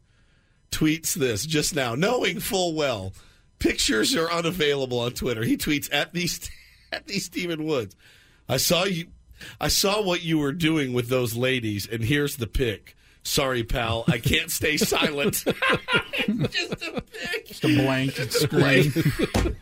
[0.72, 3.12] tweets this just now, knowing full well
[3.61, 5.44] pictures are unavailable on Twitter.
[5.44, 6.50] He tweets at these
[6.92, 7.94] at these Stephen Woods.
[8.48, 9.06] I saw you.
[9.61, 12.96] I saw what you were doing with those ladies, and here's the pic.
[13.24, 15.44] Sorry, pal, I can't stay silent.
[16.50, 17.46] just a pic.
[17.46, 18.92] Just a blank screen.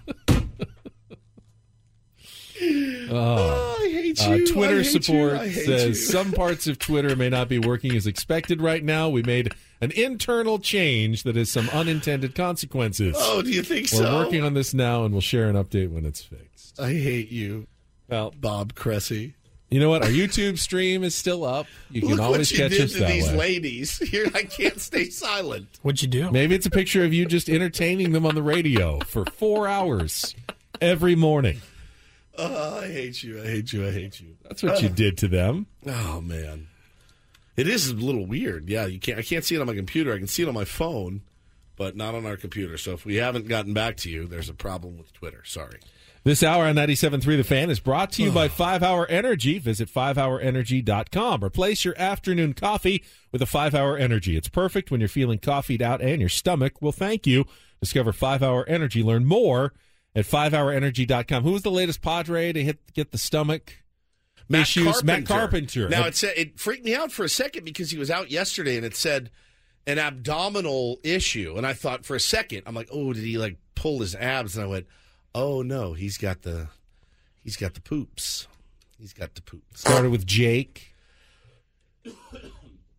[3.12, 3.76] Oh.
[3.80, 4.46] I hate Uh, you.
[4.52, 5.00] Twitter I hate you.
[5.02, 5.94] support hate says you.
[5.94, 9.08] some parts of Twitter may not be working as expected right now.
[9.08, 13.16] We made an internal change that has some unintended consequences.
[13.18, 14.02] Oh, do you think so?
[14.02, 16.78] We're working on this now, and we'll share an update when it's fixed.
[16.80, 17.66] I hate you.
[18.08, 19.34] Well, Bob Cressey.
[19.70, 20.02] You know what?
[20.02, 21.66] Our YouTube stream is still up.
[21.90, 23.36] You can Look always what you catch did us to that these way.
[23.36, 23.98] ladies.
[24.10, 25.78] Here, I can't stay silent.
[25.82, 26.28] What'd you do?
[26.32, 30.34] Maybe it's a picture of you just entertaining them on the radio for four hours
[30.80, 31.60] every morning.
[32.36, 33.40] Oh, I hate you.
[33.40, 33.86] I hate you.
[33.86, 34.36] I hate you.
[34.42, 35.66] That's what you uh, did to them.
[35.86, 36.66] Oh man,
[37.60, 38.68] it is a little weird.
[38.68, 39.18] Yeah, you can't.
[39.18, 40.14] I can't see it on my computer.
[40.14, 41.22] I can see it on my phone,
[41.76, 42.78] but not on our computer.
[42.78, 45.42] So if we haven't gotten back to you, there's a problem with Twitter.
[45.44, 45.78] Sorry.
[46.22, 49.58] This hour on 97.3 The Fan is brought to you by 5 Hour Energy.
[49.58, 51.42] Visit 5hourenergy.com.
[51.42, 54.36] Replace your afternoon coffee with a 5 Hour Energy.
[54.36, 57.46] It's perfect when you're feeling coffeeed out and your stomach will thank you.
[57.80, 59.02] Discover 5 Hour Energy.
[59.02, 59.72] Learn more
[60.14, 61.42] at 5hourenergy.com.
[61.42, 63.74] Who was the latest Padre to hit get the stomach
[64.50, 64.84] Matt issues?
[64.84, 65.06] Carpenter.
[65.06, 65.88] Matt Carpenter.
[65.88, 68.76] Now it said it freaked me out for a second because he was out yesterday
[68.76, 69.30] and it said
[69.86, 73.56] an abdominal issue, and I thought for a second I'm like, oh, did he like
[73.74, 74.56] pull his abs?
[74.56, 74.86] And I went,
[75.34, 76.68] oh no, he's got the
[77.42, 78.46] he's got the poops.
[78.98, 79.80] He's got the poops.
[79.80, 80.94] Started with Jake.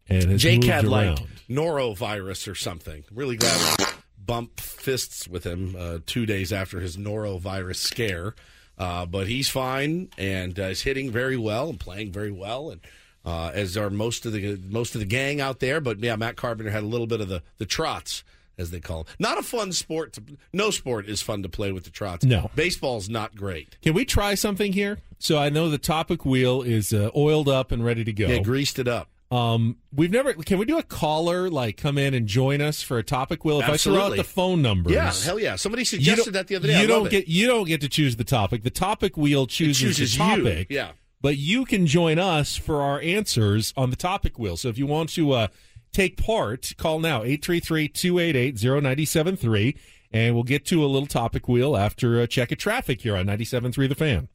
[0.09, 1.19] And Jake had around.
[1.19, 3.03] like norovirus or something.
[3.11, 3.85] Really glad we
[4.17, 8.35] bumped fists with him uh, two days after his norovirus scare.
[8.81, 12.81] Uh, but he's fine and uh, is hitting very well and playing very well, and
[13.23, 15.79] uh, as are most of the most of the gang out there.
[15.79, 18.23] But yeah, Matt Carpenter had a little bit of the the trots,
[18.57, 19.13] as they call them.
[19.19, 20.13] Not a fun sport.
[20.13, 22.25] To, no sport is fun to play with the trots.
[22.25, 22.49] No.
[22.55, 23.77] baseball's not great.
[23.83, 24.97] Can we try something here?
[25.19, 28.29] So I know the topic wheel is uh, oiled up and ready to go.
[28.29, 29.09] Yeah, greased it up.
[29.31, 30.33] Um, we've never.
[30.33, 33.61] Can we do a caller like come in and join us for a topic wheel?
[33.61, 34.17] If I throw out Absolutely.
[34.17, 35.55] the phone numbers, Yeah, hell yeah.
[35.55, 36.81] Somebody suggested that the other day.
[36.81, 37.11] You don't it.
[37.11, 38.63] get you don't get to choose the topic.
[38.63, 40.69] The topic wheel chooses, chooses the you.
[40.69, 40.91] Yeah.
[41.21, 44.57] but you can join us for our answers on the topic wheel.
[44.57, 45.47] So if you want to uh,
[45.93, 49.77] take part, call now 833-288-0973
[50.13, 53.27] and we'll get to a little topic wheel after a check of traffic here on
[53.27, 54.27] 97.3 The Fan.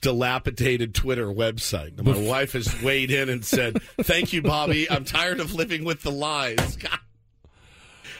[0.00, 1.98] Dilapidated Twitter website.
[1.98, 4.90] And my wife has weighed in and said, "Thank you, Bobby.
[4.90, 6.98] I'm tired of living with the lies." God.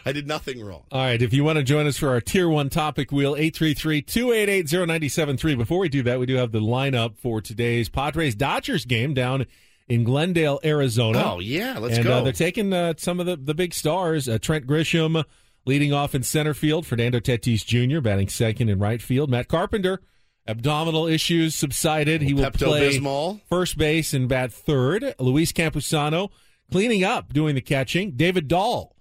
[0.05, 0.85] I did nothing wrong.
[0.91, 5.59] All right, if you want to join us for our Tier 1 topic wheel, 833-288-0973.
[5.59, 9.45] Before we do that, we do have the lineup for today's Padres-Dodgers game down
[9.89, 11.35] in Glendale, Arizona.
[11.35, 12.15] Oh, yeah, let's and, go.
[12.15, 14.27] Uh, they're taking uh, some of the, the big stars.
[14.29, 15.23] Uh, Trent Grisham
[15.67, 16.87] leading off in center field.
[16.87, 18.01] Fernando Tatis Jr.
[18.01, 19.29] batting second in right field.
[19.29, 20.01] Matt Carpenter,
[20.47, 22.23] abdominal issues subsided.
[22.23, 22.99] He will play
[23.49, 25.15] first base and bat third.
[25.19, 26.31] Luis Campusano
[26.71, 28.13] cleaning up, doing the catching.
[28.13, 28.97] David Dahl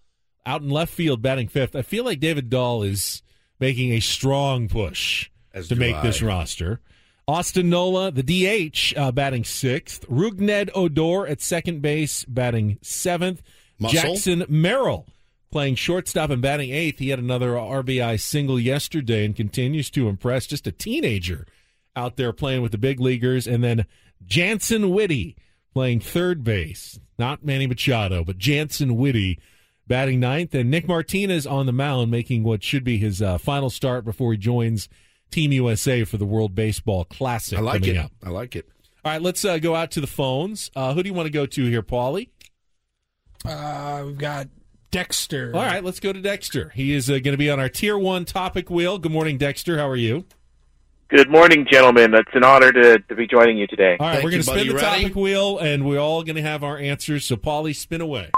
[0.46, 1.76] out in left field batting fifth.
[1.76, 3.22] I feel like David Dahl is
[3.60, 6.02] making a strong push As to make I.
[6.02, 6.82] this roster.
[7.28, 10.08] Austin Nola, the DH, uh, batting sixth.
[10.10, 13.44] Rougned Odor at second base, batting seventh.
[13.78, 14.02] Muscle?
[14.02, 15.06] Jackson Merrill
[15.52, 17.00] playing shortstop and batting eighth.
[17.00, 20.48] He had another RBI single yesterday and continues to impress.
[20.48, 21.48] Just a teenager
[21.96, 23.48] out there playing with the big leaguers.
[23.48, 23.86] And then
[24.26, 25.36] Jantzen Witte
[25.74, 27.00] playing third base.
[27.18, 29.40] Not Manny Machado, but Jantzen Witte
[29.88, 30.54] batting ninth.
[30.54, 34.32] And Nick Martinez on the mound making what should be his uh, final start before
[34.34, 34.88] he joins
[35.32, 38.00] Team USA for the World Baseball Classic I like coming it.
[38.00, 38.12] up.
[38.24, 38.68] I like it.
[39.06, 40.70] All right, let's uh, go out to the phones.
[40.76, 42.30] Uh, who do you want to go to here, Paulie?
[43.46, 44.48] Uh, we've got
[44.92, 45.52] Dexter.
[45.54, 46.70] All right, let's go to Dexter.
[46.70, 48.98] He is uh, going to be on our Tier 1 topic wheel.
[48.98, 49.78] Good morning, Dexter.
[49.78, 50.26] How are you?
[51.10, 52.14] Good morning, gentlemen.
[52.16, 53.98] It's an honor to, to be joining you today.
[54.00, 55.02] All right, Thank we're going to spin the ready?
[55.04, 57.26] topic wheel, and we're all going to have our answers.
[57.26, 58.30] So, Paulie, spin away.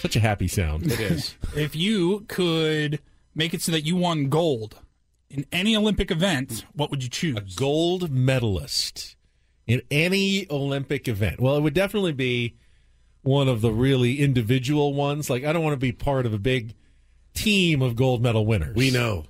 [0.00, 0.92] Such a happy sound.
[0.92, 1.34] It is.
[1.56, 3.00] If you could
[3.34, 4.80] make it so that you won gold
[5.34, 7.36] in any Olympic event, what would you choose?
[7.36, 9.16] A gold medalist
[9.66, 11.40] in any Olympic event.
[11.40, 12.56] Well, it would definitely be
[13.22, 15.28] one of the really individual ones.
[15.28, 16.74] Like I don't want to be part of a big
[17.34, 18.76] team of gold medal winners.
[18.76, 19.24] We know.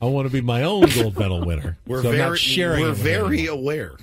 [0.00, 1.76] I want to be my own gold medal winner.
[1.86, 2.38] We're so very
[2.80, 3.96] we're very aware.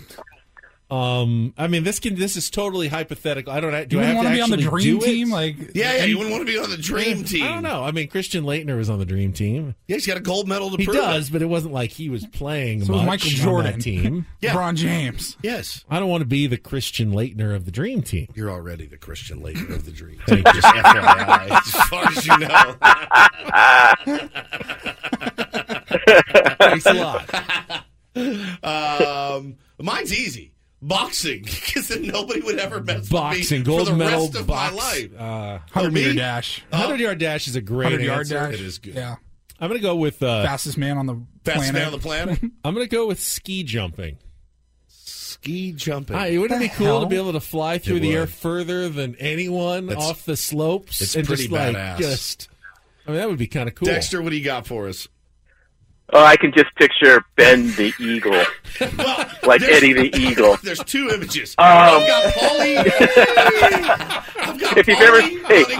[0.89, 3.51] Um, I mean, this can this is totally hypothetical.
[3.51, 3.89] I don't.
[3.89, 5.29] Do You I have want to be on the dream team?
[5.29, 6.05] Like, Yeah, yeah.
[6.05, 7.43] You wouldn't want to be on the dream team.
[7.43, 7.83] I don't know.
[7.83, 9.75] I mean, Christian Laettner was on the dream team.
[9.87, 10.95] Yeah, he's got a gold medal to He prove.
[10.95, 11.01] it.
[11.01, 13.71] does, but it wasn't like he was playing So was much Michael on Jordan.
[13.73, 14.25] that team.
[14.39, 14.53] Yeah.
[14.53, 15.35] LeBron James.
[15.43, 18.27] Yes, I don't want to be the Christian Laettner of the dream team.
[18.33, 20.19] you're already the Christian Laettner of the dream.
[20.25, 20.53] Thank team.
[20.53, 22.75] Just FYI, as far as you know.
[26.59, 27.29] Thanks a lot.
[28.63, 30.53] Um, mine's easy.
[30.81, 34.35] Boxing, because then nobody would ever mess Boxing, with me gold for the medal, rest
[34.35, 35.11] of box, my life.
[35.19, 36.63] Uh, 100 meter dash.
[36.71, 38.33] Hundred yard dash is a great 100 yard answer.
[38.35, 38.53] dash.
[38.53, 38.93] It is good.
[38.95, 39.15] Yeah.
[39.59, 41.73] I'm gonna go with uh, Fastest man on the Fastest planet.
[41.73, 42.39] man on the planet.
[42.63, 44.17] I'm gonna go with ski jumping.
[44.87, 46.15] Ski jumping.
[46.15, 46.99] Hi, wouldn't it be cool hell?
[47.01, 50.37] to be able to fly through It the air further than anyone It's- off the
[50.37, 51.01] slopes?
[51.01, 51.97] it's and pretty just like badass.
[51.97, 52.49] just.
[53.07, 53.87] I mean, that would be kind of cool.
[53.87, 55.07] Dexter, what do you got for us?
[56.13, 58.31] Oh, I can just picture Ben the Eagle,
[58.97, 60.55] Well, like Eddie the Eagle.
[60.63, 61.53] There's two images.
[61.57, 62.77] Um, I've got Paulie.
[64.39, 65.71] I've got If you've ever, Paulie hey, the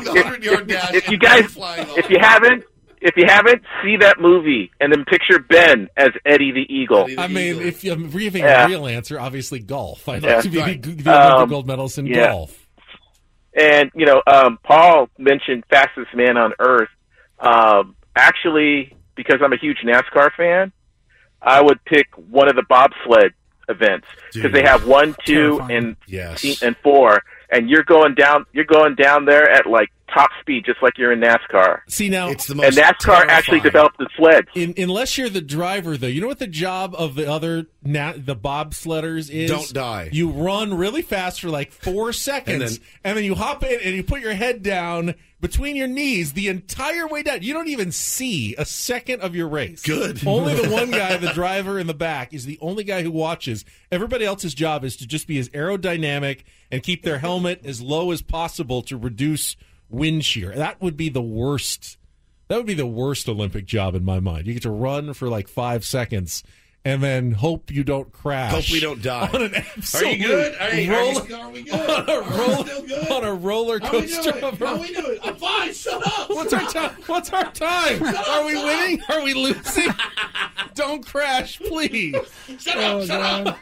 [0.43, 0.93] if, if- dash.
[0.93, 2.63] if you guys, flying if you haven't,
[2.99, 7.03] if you haven't, see that movie and then picture Ben as Eddie the Eagle.
[7.03, 7.61] Eddie the I mean, Eagle.
[7.67, 8.65] if I'm giving Yeah.
[8.65, 10.09] a real answer, obviously golf.
[10.09, 10.33] I'd Yeah.
[10.35, 10.81] like to be Right.
[10.81, 12.27] the, the Olympic Um, gold medalist in yeah.
[12.31, 12.67] golf.
[13.57, 16.89] And you know, um, Paul mentioned fastest man on earth.
[17.39, 20.71] Um, actually, because I'm a huge NASCAR fan,
[21.41, 23.33] I would pick one of the bobsled
[23.67, 25.77] events because they have one, two, Terrifying.
[25.77, 28.45] and yes, and four, and you're going down.
[28.53, 31.79] You're going down there at like top speed, just like you're in NASCAR.
[31.87, 32.77] See now, it's the And most.
[32.77, 34.47] NASCAR actually developed the sleds.
[34.55, 38.13] in, unless you're the driver, though, you know what the job of the other na-
[38.17, 39.49] the bobsledders is?
[39.49, 40.09] Don't die.
[40.11, 43.95] You run really fast for like four seconds, and then- then, you hop in and
[43.95, 47.41] you put your head down between your knees the entire way down.
[47.43, 49.83] You don't even see a second of your race.
[49.83, 50.21] Good.
[50.27, 53.63] Only the one guy, the driver in the back, is the only guy who watches.
[53.91, 56.41] Everybody else's job is to just be as aerodynamic
[56.71, 59.55] and keep their helmet as low as possible to reduce
[59.89, 60.51] wind shear.
[60.55, 61.97] That would be the worst.
[62.47, 64.47] That would be the worst Olympic job in my mind.
[64.47, 66.43] You get to run for like five seconds
[66.85, 68.51] and then hope you don't crash.
[68.53, 69.27] Hope we don't die.
[69.33, 69.53] On an
[69.95, 70.55] Are you good?
[70.55, 71.73] Are, you, are, you, are we good?
[71.89, 73.11] on a Are we still good?
[73.11, 74.29] on a roller How we coaster.
[74.45, 75.19] of a- How we doing?
[75.23, 75.73] I'm fine.
[75.73, 76.29] Shut up.
[76.29, 76.95] What's our time?
[77.07, 78.01] What's our time?
[78.03, 79.01] Are we winning?
[79.09, 79.89] Are we losing?
[80.75, 82.15] Don't crash, please.
[82.59, 83.07] Shut Oh, up.
[83.07, 83.57] Shut up.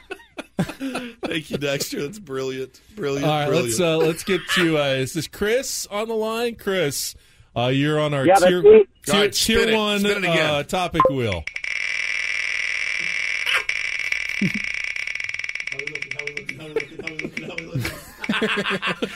[0.57, 2.01] Thank you, Dexter.
[2.03, 2.79] That's brilliant.
[2.95, 3.25] Brilliant.
[3.25, 3.69] All right, brilliant.
[3.69, 4.77] let's uh, let's get to.
[4.77, 6.55] Uh, is this Chris on the line?
[6.55, 7.15] Chris,
[7.57, 8.85] uh, you're on our Yeah, that's tier me.
[9.05, 9.75] tier, All right, spin tier it.
[9.75, 11.43] one Spin it uh, topic wheel.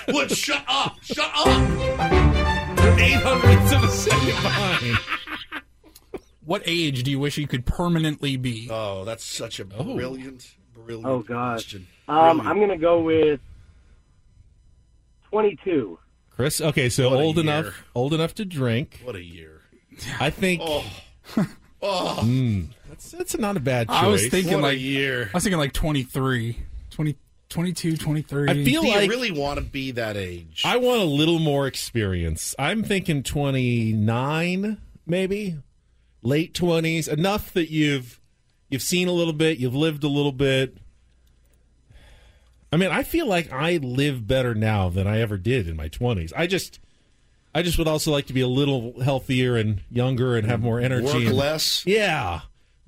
[0.08, 0.32] What?
[0.32, 0.98] Shut up.
[1.04, 1.48] Shut up.
[3.00, 4.98] Eight hundredths of a second behind.
[6.46, 8.68] What age do you wish you could permanently be?
[8.72, 10.56] Oh, that's such a brilliant,
[10.86, 11.56] brilliant Oh, God.
[11.56, 11.88] question.
[12.08, 13.40] Um, I'm going to go with
[15.30, 16.00] 22.
[16.36, 19.02] Chris, okay, so What old enough, old enough to drink.
[19.04, 19.62] What a year.
[20.20, 20.86] I think Oh.
[21.82, 22.20] Oh.
[22.24, 23.96] mm, that's that's not a bad choice.
[23.98, 25.30] I was thinking What a like year.
[25.34, 26.58] I was thinking like 23,
[26.90, 27.16] 20,
[27.48, 28.50] 22, 23.
[28.50, 30.64] I feel Do you like really want to be that age?
[30.66, 32.54] I want a little more experience.
[32.60, 35.58] I'm thinking 29, maybe
[36.22, 38.19] late 20s, enough that you've
[38.70, 40.78] you've seen a little bit, you've lived a little bit.
[42.72, 45.90] I mean, I feel like I live better now than I ever did in my
[45.90, 46.32] 20s.
[46.36, 46.80] I just
[47.54, 50.64] I just would also like to be a little healthier and younger and have mm.
[50.64, 51.06] more energy.
[51.06, 51.86] Work and- less.
[51.86, 52.42] Yeah.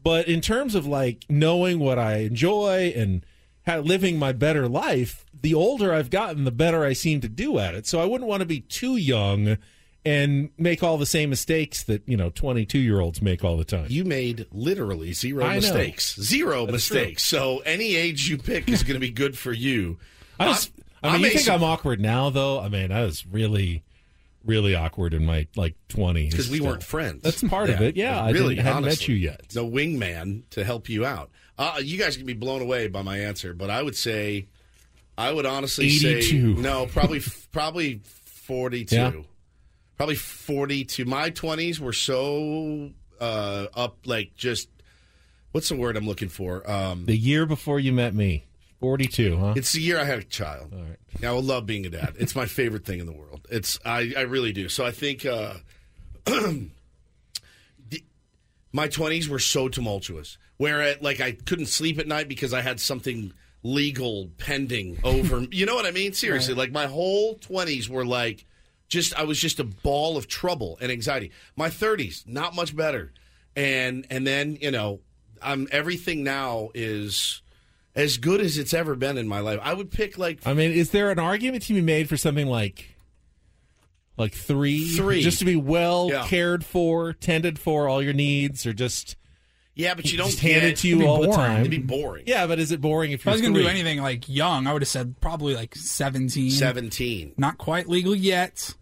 [0.04, 3.26] But in terms of like knowing what I enjoy and
[3.68, 7.60] ha- living my better life, the older I've gotten, the better I seem to do
[7.60, 7.86] at it.
[7.88, 9.58] So I wouldn't want to be too young
[10.06, 13.66] and make all the same mistakes that, you know, 22 year olds make all the
[13.66, 13.86] time.
[13.90, 15.56] You made literally zero I know.
[15.56, 16.20] mistakes.
[16.20, 17.24] Zero That's mistakes.
[17.24, 19.98] So any age you pick is going to be good for you.
[20.40, 20.72] I, was,
[21.04, 22.60] I mean, I'm you think sup- I'm awkward now, though?
[22.60, 23.84] I mean, I was really,
[24.44, 26.32] really awkward in my like 20s.
[26.32, 26.70] because we still.
[26.70, 27.22] weren't friends.
[27.22, 27.96] That's part of it.
[27.96, 29.54] Yeah, I really, didn't- hadn't met you yet.
[29.54, 31.30] No wingman to help you out.
[31.60, 34.48] Uh, you guys can be blown away by my answer, but I would say,
[35.16, 36.24] I would honestly say
[36.58, 37.22] no, probably
[37.52, 38.96] probably forty two.
[38.96, 39.12] Yeah.
[40.02, 41.06] Probably forty two.
[41.06, 42.90] My twenties were so
[43.20, 44.68] uh, up, like just
[45.52, 46.68] what's the word I'm looking for?
[46.68, 48.46] Um, The year before you met me,
[48.80, 49.54] 42, huh?
[49.56, 50.74] It's the year I had a child.
[50.74, 50.98] All right.
[51.22, 52.16] Now I love being a dad.
[52.18, 53.48] It's my favorite thing in the world.
[53.52, 54.70] It's I, I really do.
[54.70, 55.54] So I think uh,
[56.26, 56.72] the,
[58.72, 60.40] my twenties were so tumultuous.
[60.58, 65.46] Where at, like I couldn't sleep at night because I had something legal pending over.
[65.52, 66.14] you know what I mean?
[66.14, 68.48] Seriously, like my whole twenties were like
[68.92, 71.32] just I was just a ball of trouble and anxiety.
[71.56, 73.12] My thirties, not much better,
[73.56, 75.00] and and then you know,
[75.42, 77.42] I'm everything now is
[77.96, 79.60] as good as it's ever been in my life.
[79.64, 82.46] I would pick like I mean, is there an argument to be made for something
[82.48, 82.90] like
[84.18, 85.22] like three, Three.
[85.22, 86.28] just to be well Yeah.
[86.28, 89.16] cared for, tended for, all your needs, or just
[89.74, 91.62] yeah, but you don't just handed get- to you It'd be all the time?
[91.62, 92.26] It'd be boring.
[92.28, 94.28] Yeah, but is it boring if If I you're was going to do anything like
[94.28, 96.52] young, I would have said probably like 17.
[96.52, 97.34] Seventeen.
[97.38, 98.76] Not quite legal yet,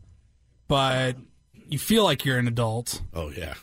[0.70, 1.17] but
[1.67, 3.01] you feel like you're an adult.
[3.13, 3.55] Oh yeah,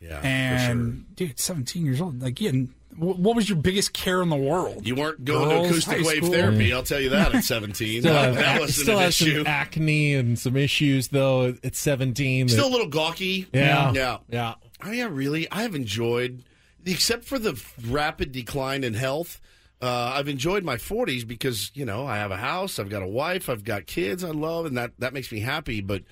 [0.00, 0.20] yeah.
[0.20, 2.22] for and dude, 17 years old.
[2.22, 2.52] Like, yeah,
[2.96, 4.86] what was your biggest care in the world?
[4.86, 6.30] You weren't going Girls, to acoustic wave school?
[6.30, 6.72] therapy.
[6.72, 8.02] I'll tell you that at 17.
[8.02, 9.38] Still, have, that wasn't still an has issue.
[9.38, 12.46] some acne and some issues though at 17.
[12.46, 13.48] that- Still a little gawky.
[13.52, 13.92] Yeah.
[13.92, 14.18] Yeah.
[14.30, 14.54] Yeah.
[14.86, 15.50] Oh, yeah, really?
[15.50, 16.44] I have enjoyed,
[16.84, 19.40] except for the rapid decline in health,
[19.80, 23.06] uh, I've enjoyed my 40s because, you know, I have a house, I've got a
[23.06, 25.80] wife, I've got kids I love, and that, that makes me happy.
[25.80, 26.02] But,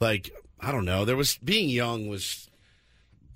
[0.00, 0.30] like,
[0.60, 1.04] I don't know.
[1.04, 2.48] There was, being young was,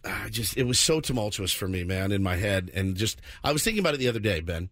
[0.04, 2.70] I just, it was so tumultuous for me, man, in my head.
[2.74, 4.70] And just, I was thinking about it the other day, Ben.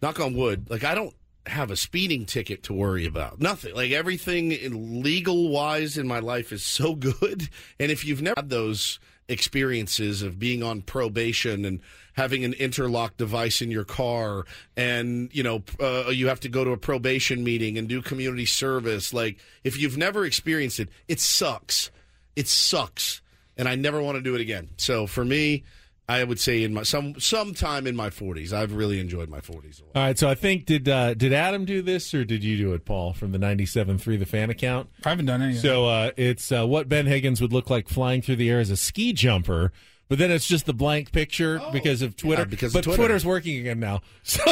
[0.00, 0.68] Knock on wood.
[0.70, 1.14] Like, I don't
[1.46, 3.40] have a speeding ticket to worry about.
[3.40, 3.74] Nothing.
[3.74, 7.48] Like, everything legal wise in my life is so good.
[7.78, 8.98] And if you've never had those
[9.28, 11.80] experiences of being on probation and
[12.14, 14.44] having an interlock device in your car
[14.76, 18.46] and you know uh, you have to go to a probation meeting and do community
[18.46, 19.14] service.
[19.14, 21.90] Like if you've never experienced it it sucks.
[22.36, 23.20] It sucks.
[23.56, 24.70] And i never want to do it again.
[24.76, 25.64] So for me
[26.08, 29.80] i would say in my some sometime in my 40s i've really enjoyed my 40s
[29.80, 32.42] a lot All right, so I think did uh, did Adam do this or did
[32.44, 34.88] you do it, Paul, from the 97.3 the fan account?
[35.04, 35.54] I haven't done any.
[35.54, 38.70] So uh, it's uh, what Ben Higgins would look like flying through the air as
[38.70, 39.72] a ski jumper,
[40.08, 42.42] but then it's just the blank picture because of Twitter.
[42.42, 42.96] Oh, because of but Twitter.
[42.96, 44.42] Twitter's working again now, so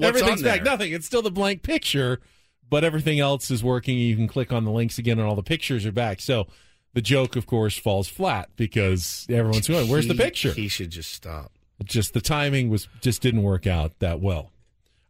[0.00, 0.62] everything's on back.
[0.64, 0.92] Nothing.
[0.92, 2.20] It's still the blank picture,
[2.68, 3.96] but everything else is working.
[3.98, 6.20] You can click on the links again, and all the pictures are back.
[6.20, 6.46] So
[6.94, 11.12] the joke, of course, falls flat because everyone's going, "Where's the picture?" he should just
[11.12, 11.52] stop
[11.84, 14.50] Just the timing was just didn't work out that well.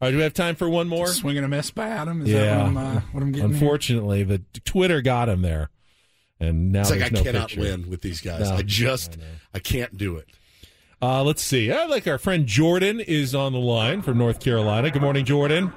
[0.00, 1.06] All right, do we have time for one more?
[1.06, 2.22] Swing and a miss by Adam.
[2.22, 3.50] Is yeah, that what I'm, uh, what I'm getting?
[3.50, 3.58] here?
[3.58, 5.70] unfortunately, the Twitter got him there,
[6.40, 7.60] and now it's like i no cannot picture.
[7.60, 9.16] win with these guys No, i just
[9.54, 10.28] I, can't do it
[11.00, 11.70] Uh, let's see.
[11.70, 14.90] I like our friend Jordan is on the line from North Carolina.
[14.90, 15.72] Good morning, Jordan.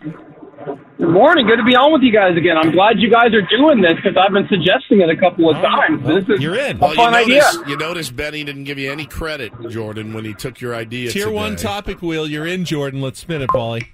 [0.97, 1.45] Good morning.
[1.45, 2.57] Good to be on with you guys again.
[2.57, 5.57] I'm glad you guys are doing this because I've been suggesting it a couple of
[5.57, 6.01] oh, times.
[6.03, 6.77] well, this is you're in.
[6.77, 7.43] a Well, fun you idea.
[7.67, 11.11] you notice Benny didn't give you any credit, Jordan, when he took your idea.
[11.11, 12.27] Tier one topic wheel.
[12.27, 12.99] You're in, Jordan.
[13.01, 13.85] Let's spin it, Paulie.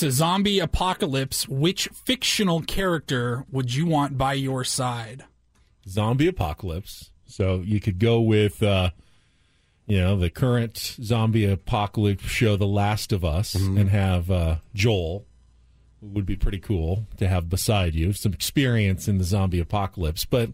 [0.00, 1.46] It's a zombie apocalypse.
[1.46, 5.24] Which fictional character would you want by your side?
[5.86, 7.10] Zombie apocalypse.
[7.26, 8.92] So you could go with, uh,
[9.86, 15.26] you know, the current zombie apocalypse show, The Last of Us, and have uh, Joel.
[16.00, 20.24] who Would be pretty cool to have beside you some experience in the zombie apocalypse.
[20.24, 20.52] But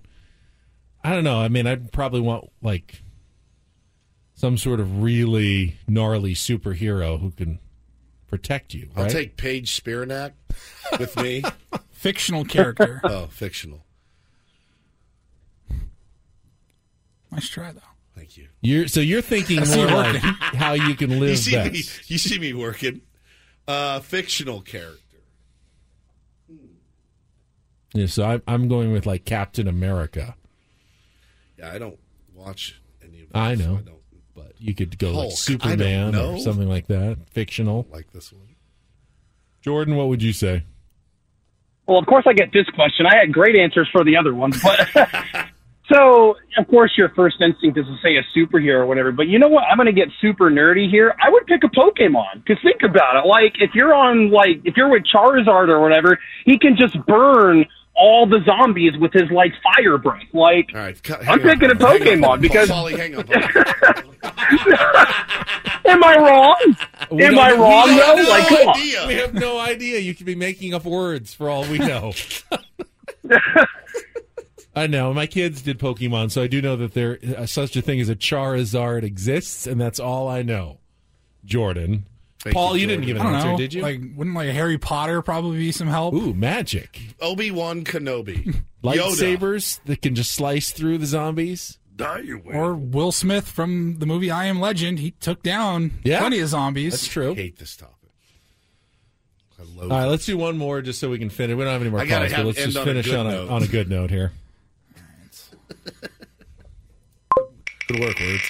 [1.05, 1.39] I don't know.
[1.39, 3.01] I mean, I'd probably want like
[4.35, 7.61] some sort of really gnarly superhero who can
[8.37, 8.91] protect you.
[8.95, 10.33] I'll take Paige Spiranac
[10.99, 11.43] with me.
[11.91, 13.01] Fictional character.
[13.05, 13.85] oh, fictional.
[17.33, 17.81] Nice try, though.
[18.15, 18.49] Thank you.
[18.61, 21.73] You're so you're thinking more like how you can live You see best.
[21.73, 21.83] me.
[22.07, 23.01] You see me working.
[23.67, 25.01] Uh, fictional character.
[27.95, 30.37] Yeah, so I, I'm going with like Captain America.
[31.59, 31.99] Yeah, I don't
[32.35, 33.29] watch any of.
[33.35, 34.03] I those, so know, I don't
[34.59, 37.87] you could go Hulk, like Superman or something like that, fictional.
[37.91, 38.57] like this one.
[39.61, 40.65] Jordan, what would you say?
[41.87, 43.07] Well, of course, I get this question.
[43.07, 44.89] I had great answers for the other ones, but
[45.93, 49.13] so of course, your first instinct is to say a superhero or whatever.
[49.13, 49.65] But you know what?
[49.65, 51.15] I'm going to get super nerdy here.
[51.23, 53.29] I would pick a Pokemon because think about it.
[53.29, 57.67] Like if you're on, like if you're with Charizard or whatever, he can just burn
[57.97, 60.23] all the zombies with his like fire breath.
[60.33, 62.69] Like All right, cut- I'm hang on, picking a hang on, Pokemon because.
[62.69, 63.27] Paulie, hang on.
[65.89, 66.77] Am I wrong?
[67.13, 68.17] We Am I wrong we though?
[68.17, 68.77] no Like, come on.
[68.77, 69.07] idea.
[69.07, 70.01] We have no idea.
[70.01, 72.13] You could be making up words for all we know.
[74.75, 75.15] I know.
[75.15, 78.09] My kids did Pokemon, so I do know that there uh, such a thing as
[78.11, 80.79] a Charizard exists, and that's all I know.
[81.45, 82.07] Jordan,
[82.47, 83.57] Thank Paul, you, you, didn't give an answer, know.
[83.59, 83.83] did you?
[83.83, 86.15] Like, wouldn't like Harry Potter probably be some help?
[86.15, 88.63] Ooh, magic Obi Wan Kenobi.
[88.85, 91.79] lightsabers that can just slice through the zombies.
[91.97, 92.55] Die you will.
[92.55, 95.01] Or Will Smith from the movie I Am Legend.
[95.01, 96.21] He took down Yeah.
[96.21, 96.93] plenty of zombies.
[96.93, 97.33] That's true.
[97.33, 97.95] I hate this topic.
[99.81, 101.57] All right, let's do one more just so we can finish.
[101.57, 103.17] We don't have any more I gotta calls, but have- let's just on finish good
[103.17, 104.33] on a, on a good note here.
[107.89, 108.43] Good work, words.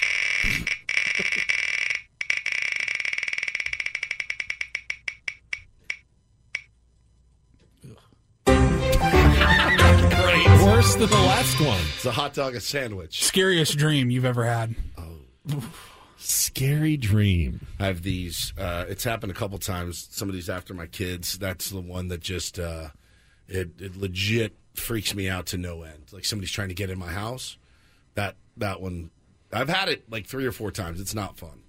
[10.99, 11.79] Than the last one.
[11.95, 13.23] It's a hot dog, a sandwich.
[13.23, 14.75] Scariest dream you've ever had.
[14.97, 15.63] Oh.
[16.17, 17.67] Scary dream.
[17.79, 18.51] I have these.
[18.57, 20.07] Uh, it's happened a couple times.
[20.09, 21.37] Some of these after my kids.
[21.37, 22.89] That's the one that just uh,
[23.47, 26.05] it, it legit freaks me out to no end.
[26.11, 27.57] Like somebody's trying to get in my house.
[28.15, 29.11] That that one.
[29.53, 30.99] I've had it like three or four times.
[30.99, 31.61] It's not fun.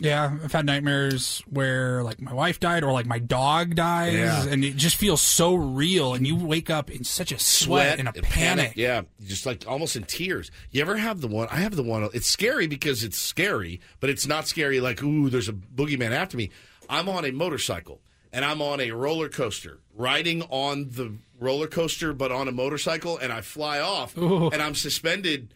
[0.00, 4.46] Yeah, I've had nightmares where like my wife died or like my dog dies, Yeah.
[4.46, 6.14] and it just feels so real.
[6.14, 8.72] And you wake up in such a sweat, and a panic.
[8.76, 10.50] Yeah, just like almost in tears.
[10.70, 11.48] You ever have the one?
[11.50, 12.08] I have the one.
[12.14, 16.36] It's scary because it's scary, but it's not scary like ooh, there's a boogeyman after
[16.36, 16.50] me.
[16.88, 18.00] I'm on a motorcycle
[18.32, 23.18] and I'm on a roller coaster, riding on the roller coaster, but on a motorcycle,
[23.18, 24.50] and I fly off, Ooh.
[24.50, 25.52] and I'm suspended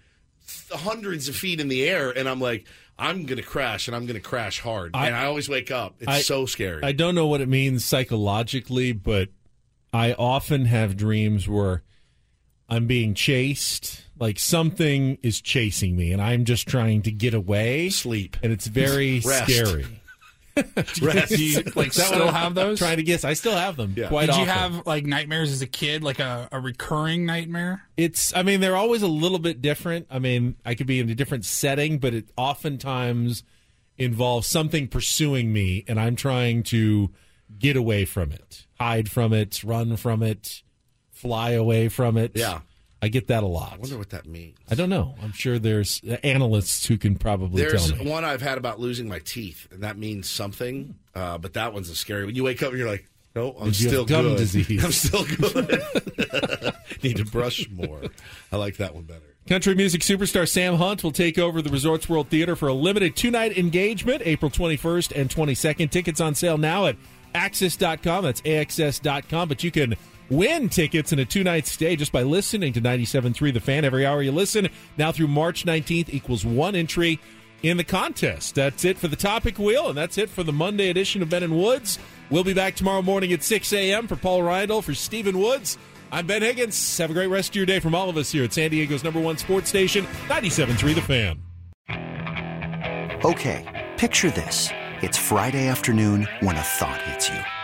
[0.47, 2.66] th- hundreds of feet in the air, and I'm like,
[2.99, 5.97] I'm gonna crash, and I'm gonna crash hard, I- and I always wake up.
[6.01, 6.82] It's I- so scary.
[6.82, 9.28] I don't know what it means psychologically, but
[9.92, 11.82] I often have dreams where
[12.68, 17.90] I'm being chased, like something is chasing me, and I'm just trying to get away.
[17.90, 19.51] Sleep, and it's very Rest.
[19.53, 19.86] scary.
[20.57, 21.28] Rest.
[21.36, 22.78] Do you, like, still have those?
[22.78, 23.24] Trying to guess.
[23.24, 23.94] I still have them.
[23.96, 24.09] Yeah.
[24.09, 27.82] Quite Did you have like nightmares as a kid, like a, a recurring nightmare?
[27.96, 28.34] It's.
[28.34, 30.07] I mean, they're always a little bit different.
[30.11, 33.42] I mean, I could be in a different setting, but it oftentimes
[33.96, 37.11] involves something pursuing me, and I'm trying to
[37.59, 40.62] get away from it, hide from it, run from it,
[41.11, 42.32] fly away from it.
[42.34, 42.61] Yeah.
[43.05, 43.74] I get that a lot.
[43.74, 44.57] I wonder what that means.
[44.70, 45.14] I don't know.
[45.22, 48.11] I'm sure there's analysts who can probably There's tell me.
[48.11, 50.94] one I've had about losing my teeth, and that means something.
[51.14, 52.24] Uh, but that one's a scary.
[52.24, 53.05] When you wake up and you're like,
[53.36, 54.38] "No, I'm Did you have still gum good.
[54.38, 54.82] disease?
[54.86, 55.82] I'm still good.
[57.02, 58.00] Need to brush more."
[58.50, 59.20] I like that one better.
[59.46, 63.16] Country music superstar Sam Hunt will take over the Resorts World Theater for a limited
[63.16, 65.90] two night engagement April 21st and 22nd.
[65.90, 66.96] Tickets on sale now at
[67.34, 68.24] AXS.com.
[68.24, 69.48] That's AXS.com.
[69.48, 69.96] But you can
[70.31, 74.07] win tickets in a two night stay just by listening to 97.3 The Fan every
[74.07, 74.68] hour you listen.
[74.97, 77.20] Now through March 19th equals one entry
[77.62, 78.55] in the contest.
[78.55, 81.43] That's it for the topic wheel, and that's it for the Monday edition of Ben
[81.43, 81.99] and Woods.
[82.31, 84.07] We'll be back tomorrow morning at 6 a.m.
[84.07, 85.79] for Paul Rydell, for Stephen Woods.
[86.12, 86.99] I'm Ben Higgins.
[86.99, 89.03] Have a great rest of your day from all of us here at San Diego's
[89.03, 91.41] number one sports station, 97.3 The Fan.
[93.25, 94.68] Okay, picture this.
[95.01, 97.64] It's Friday afternoon when a thought hits you.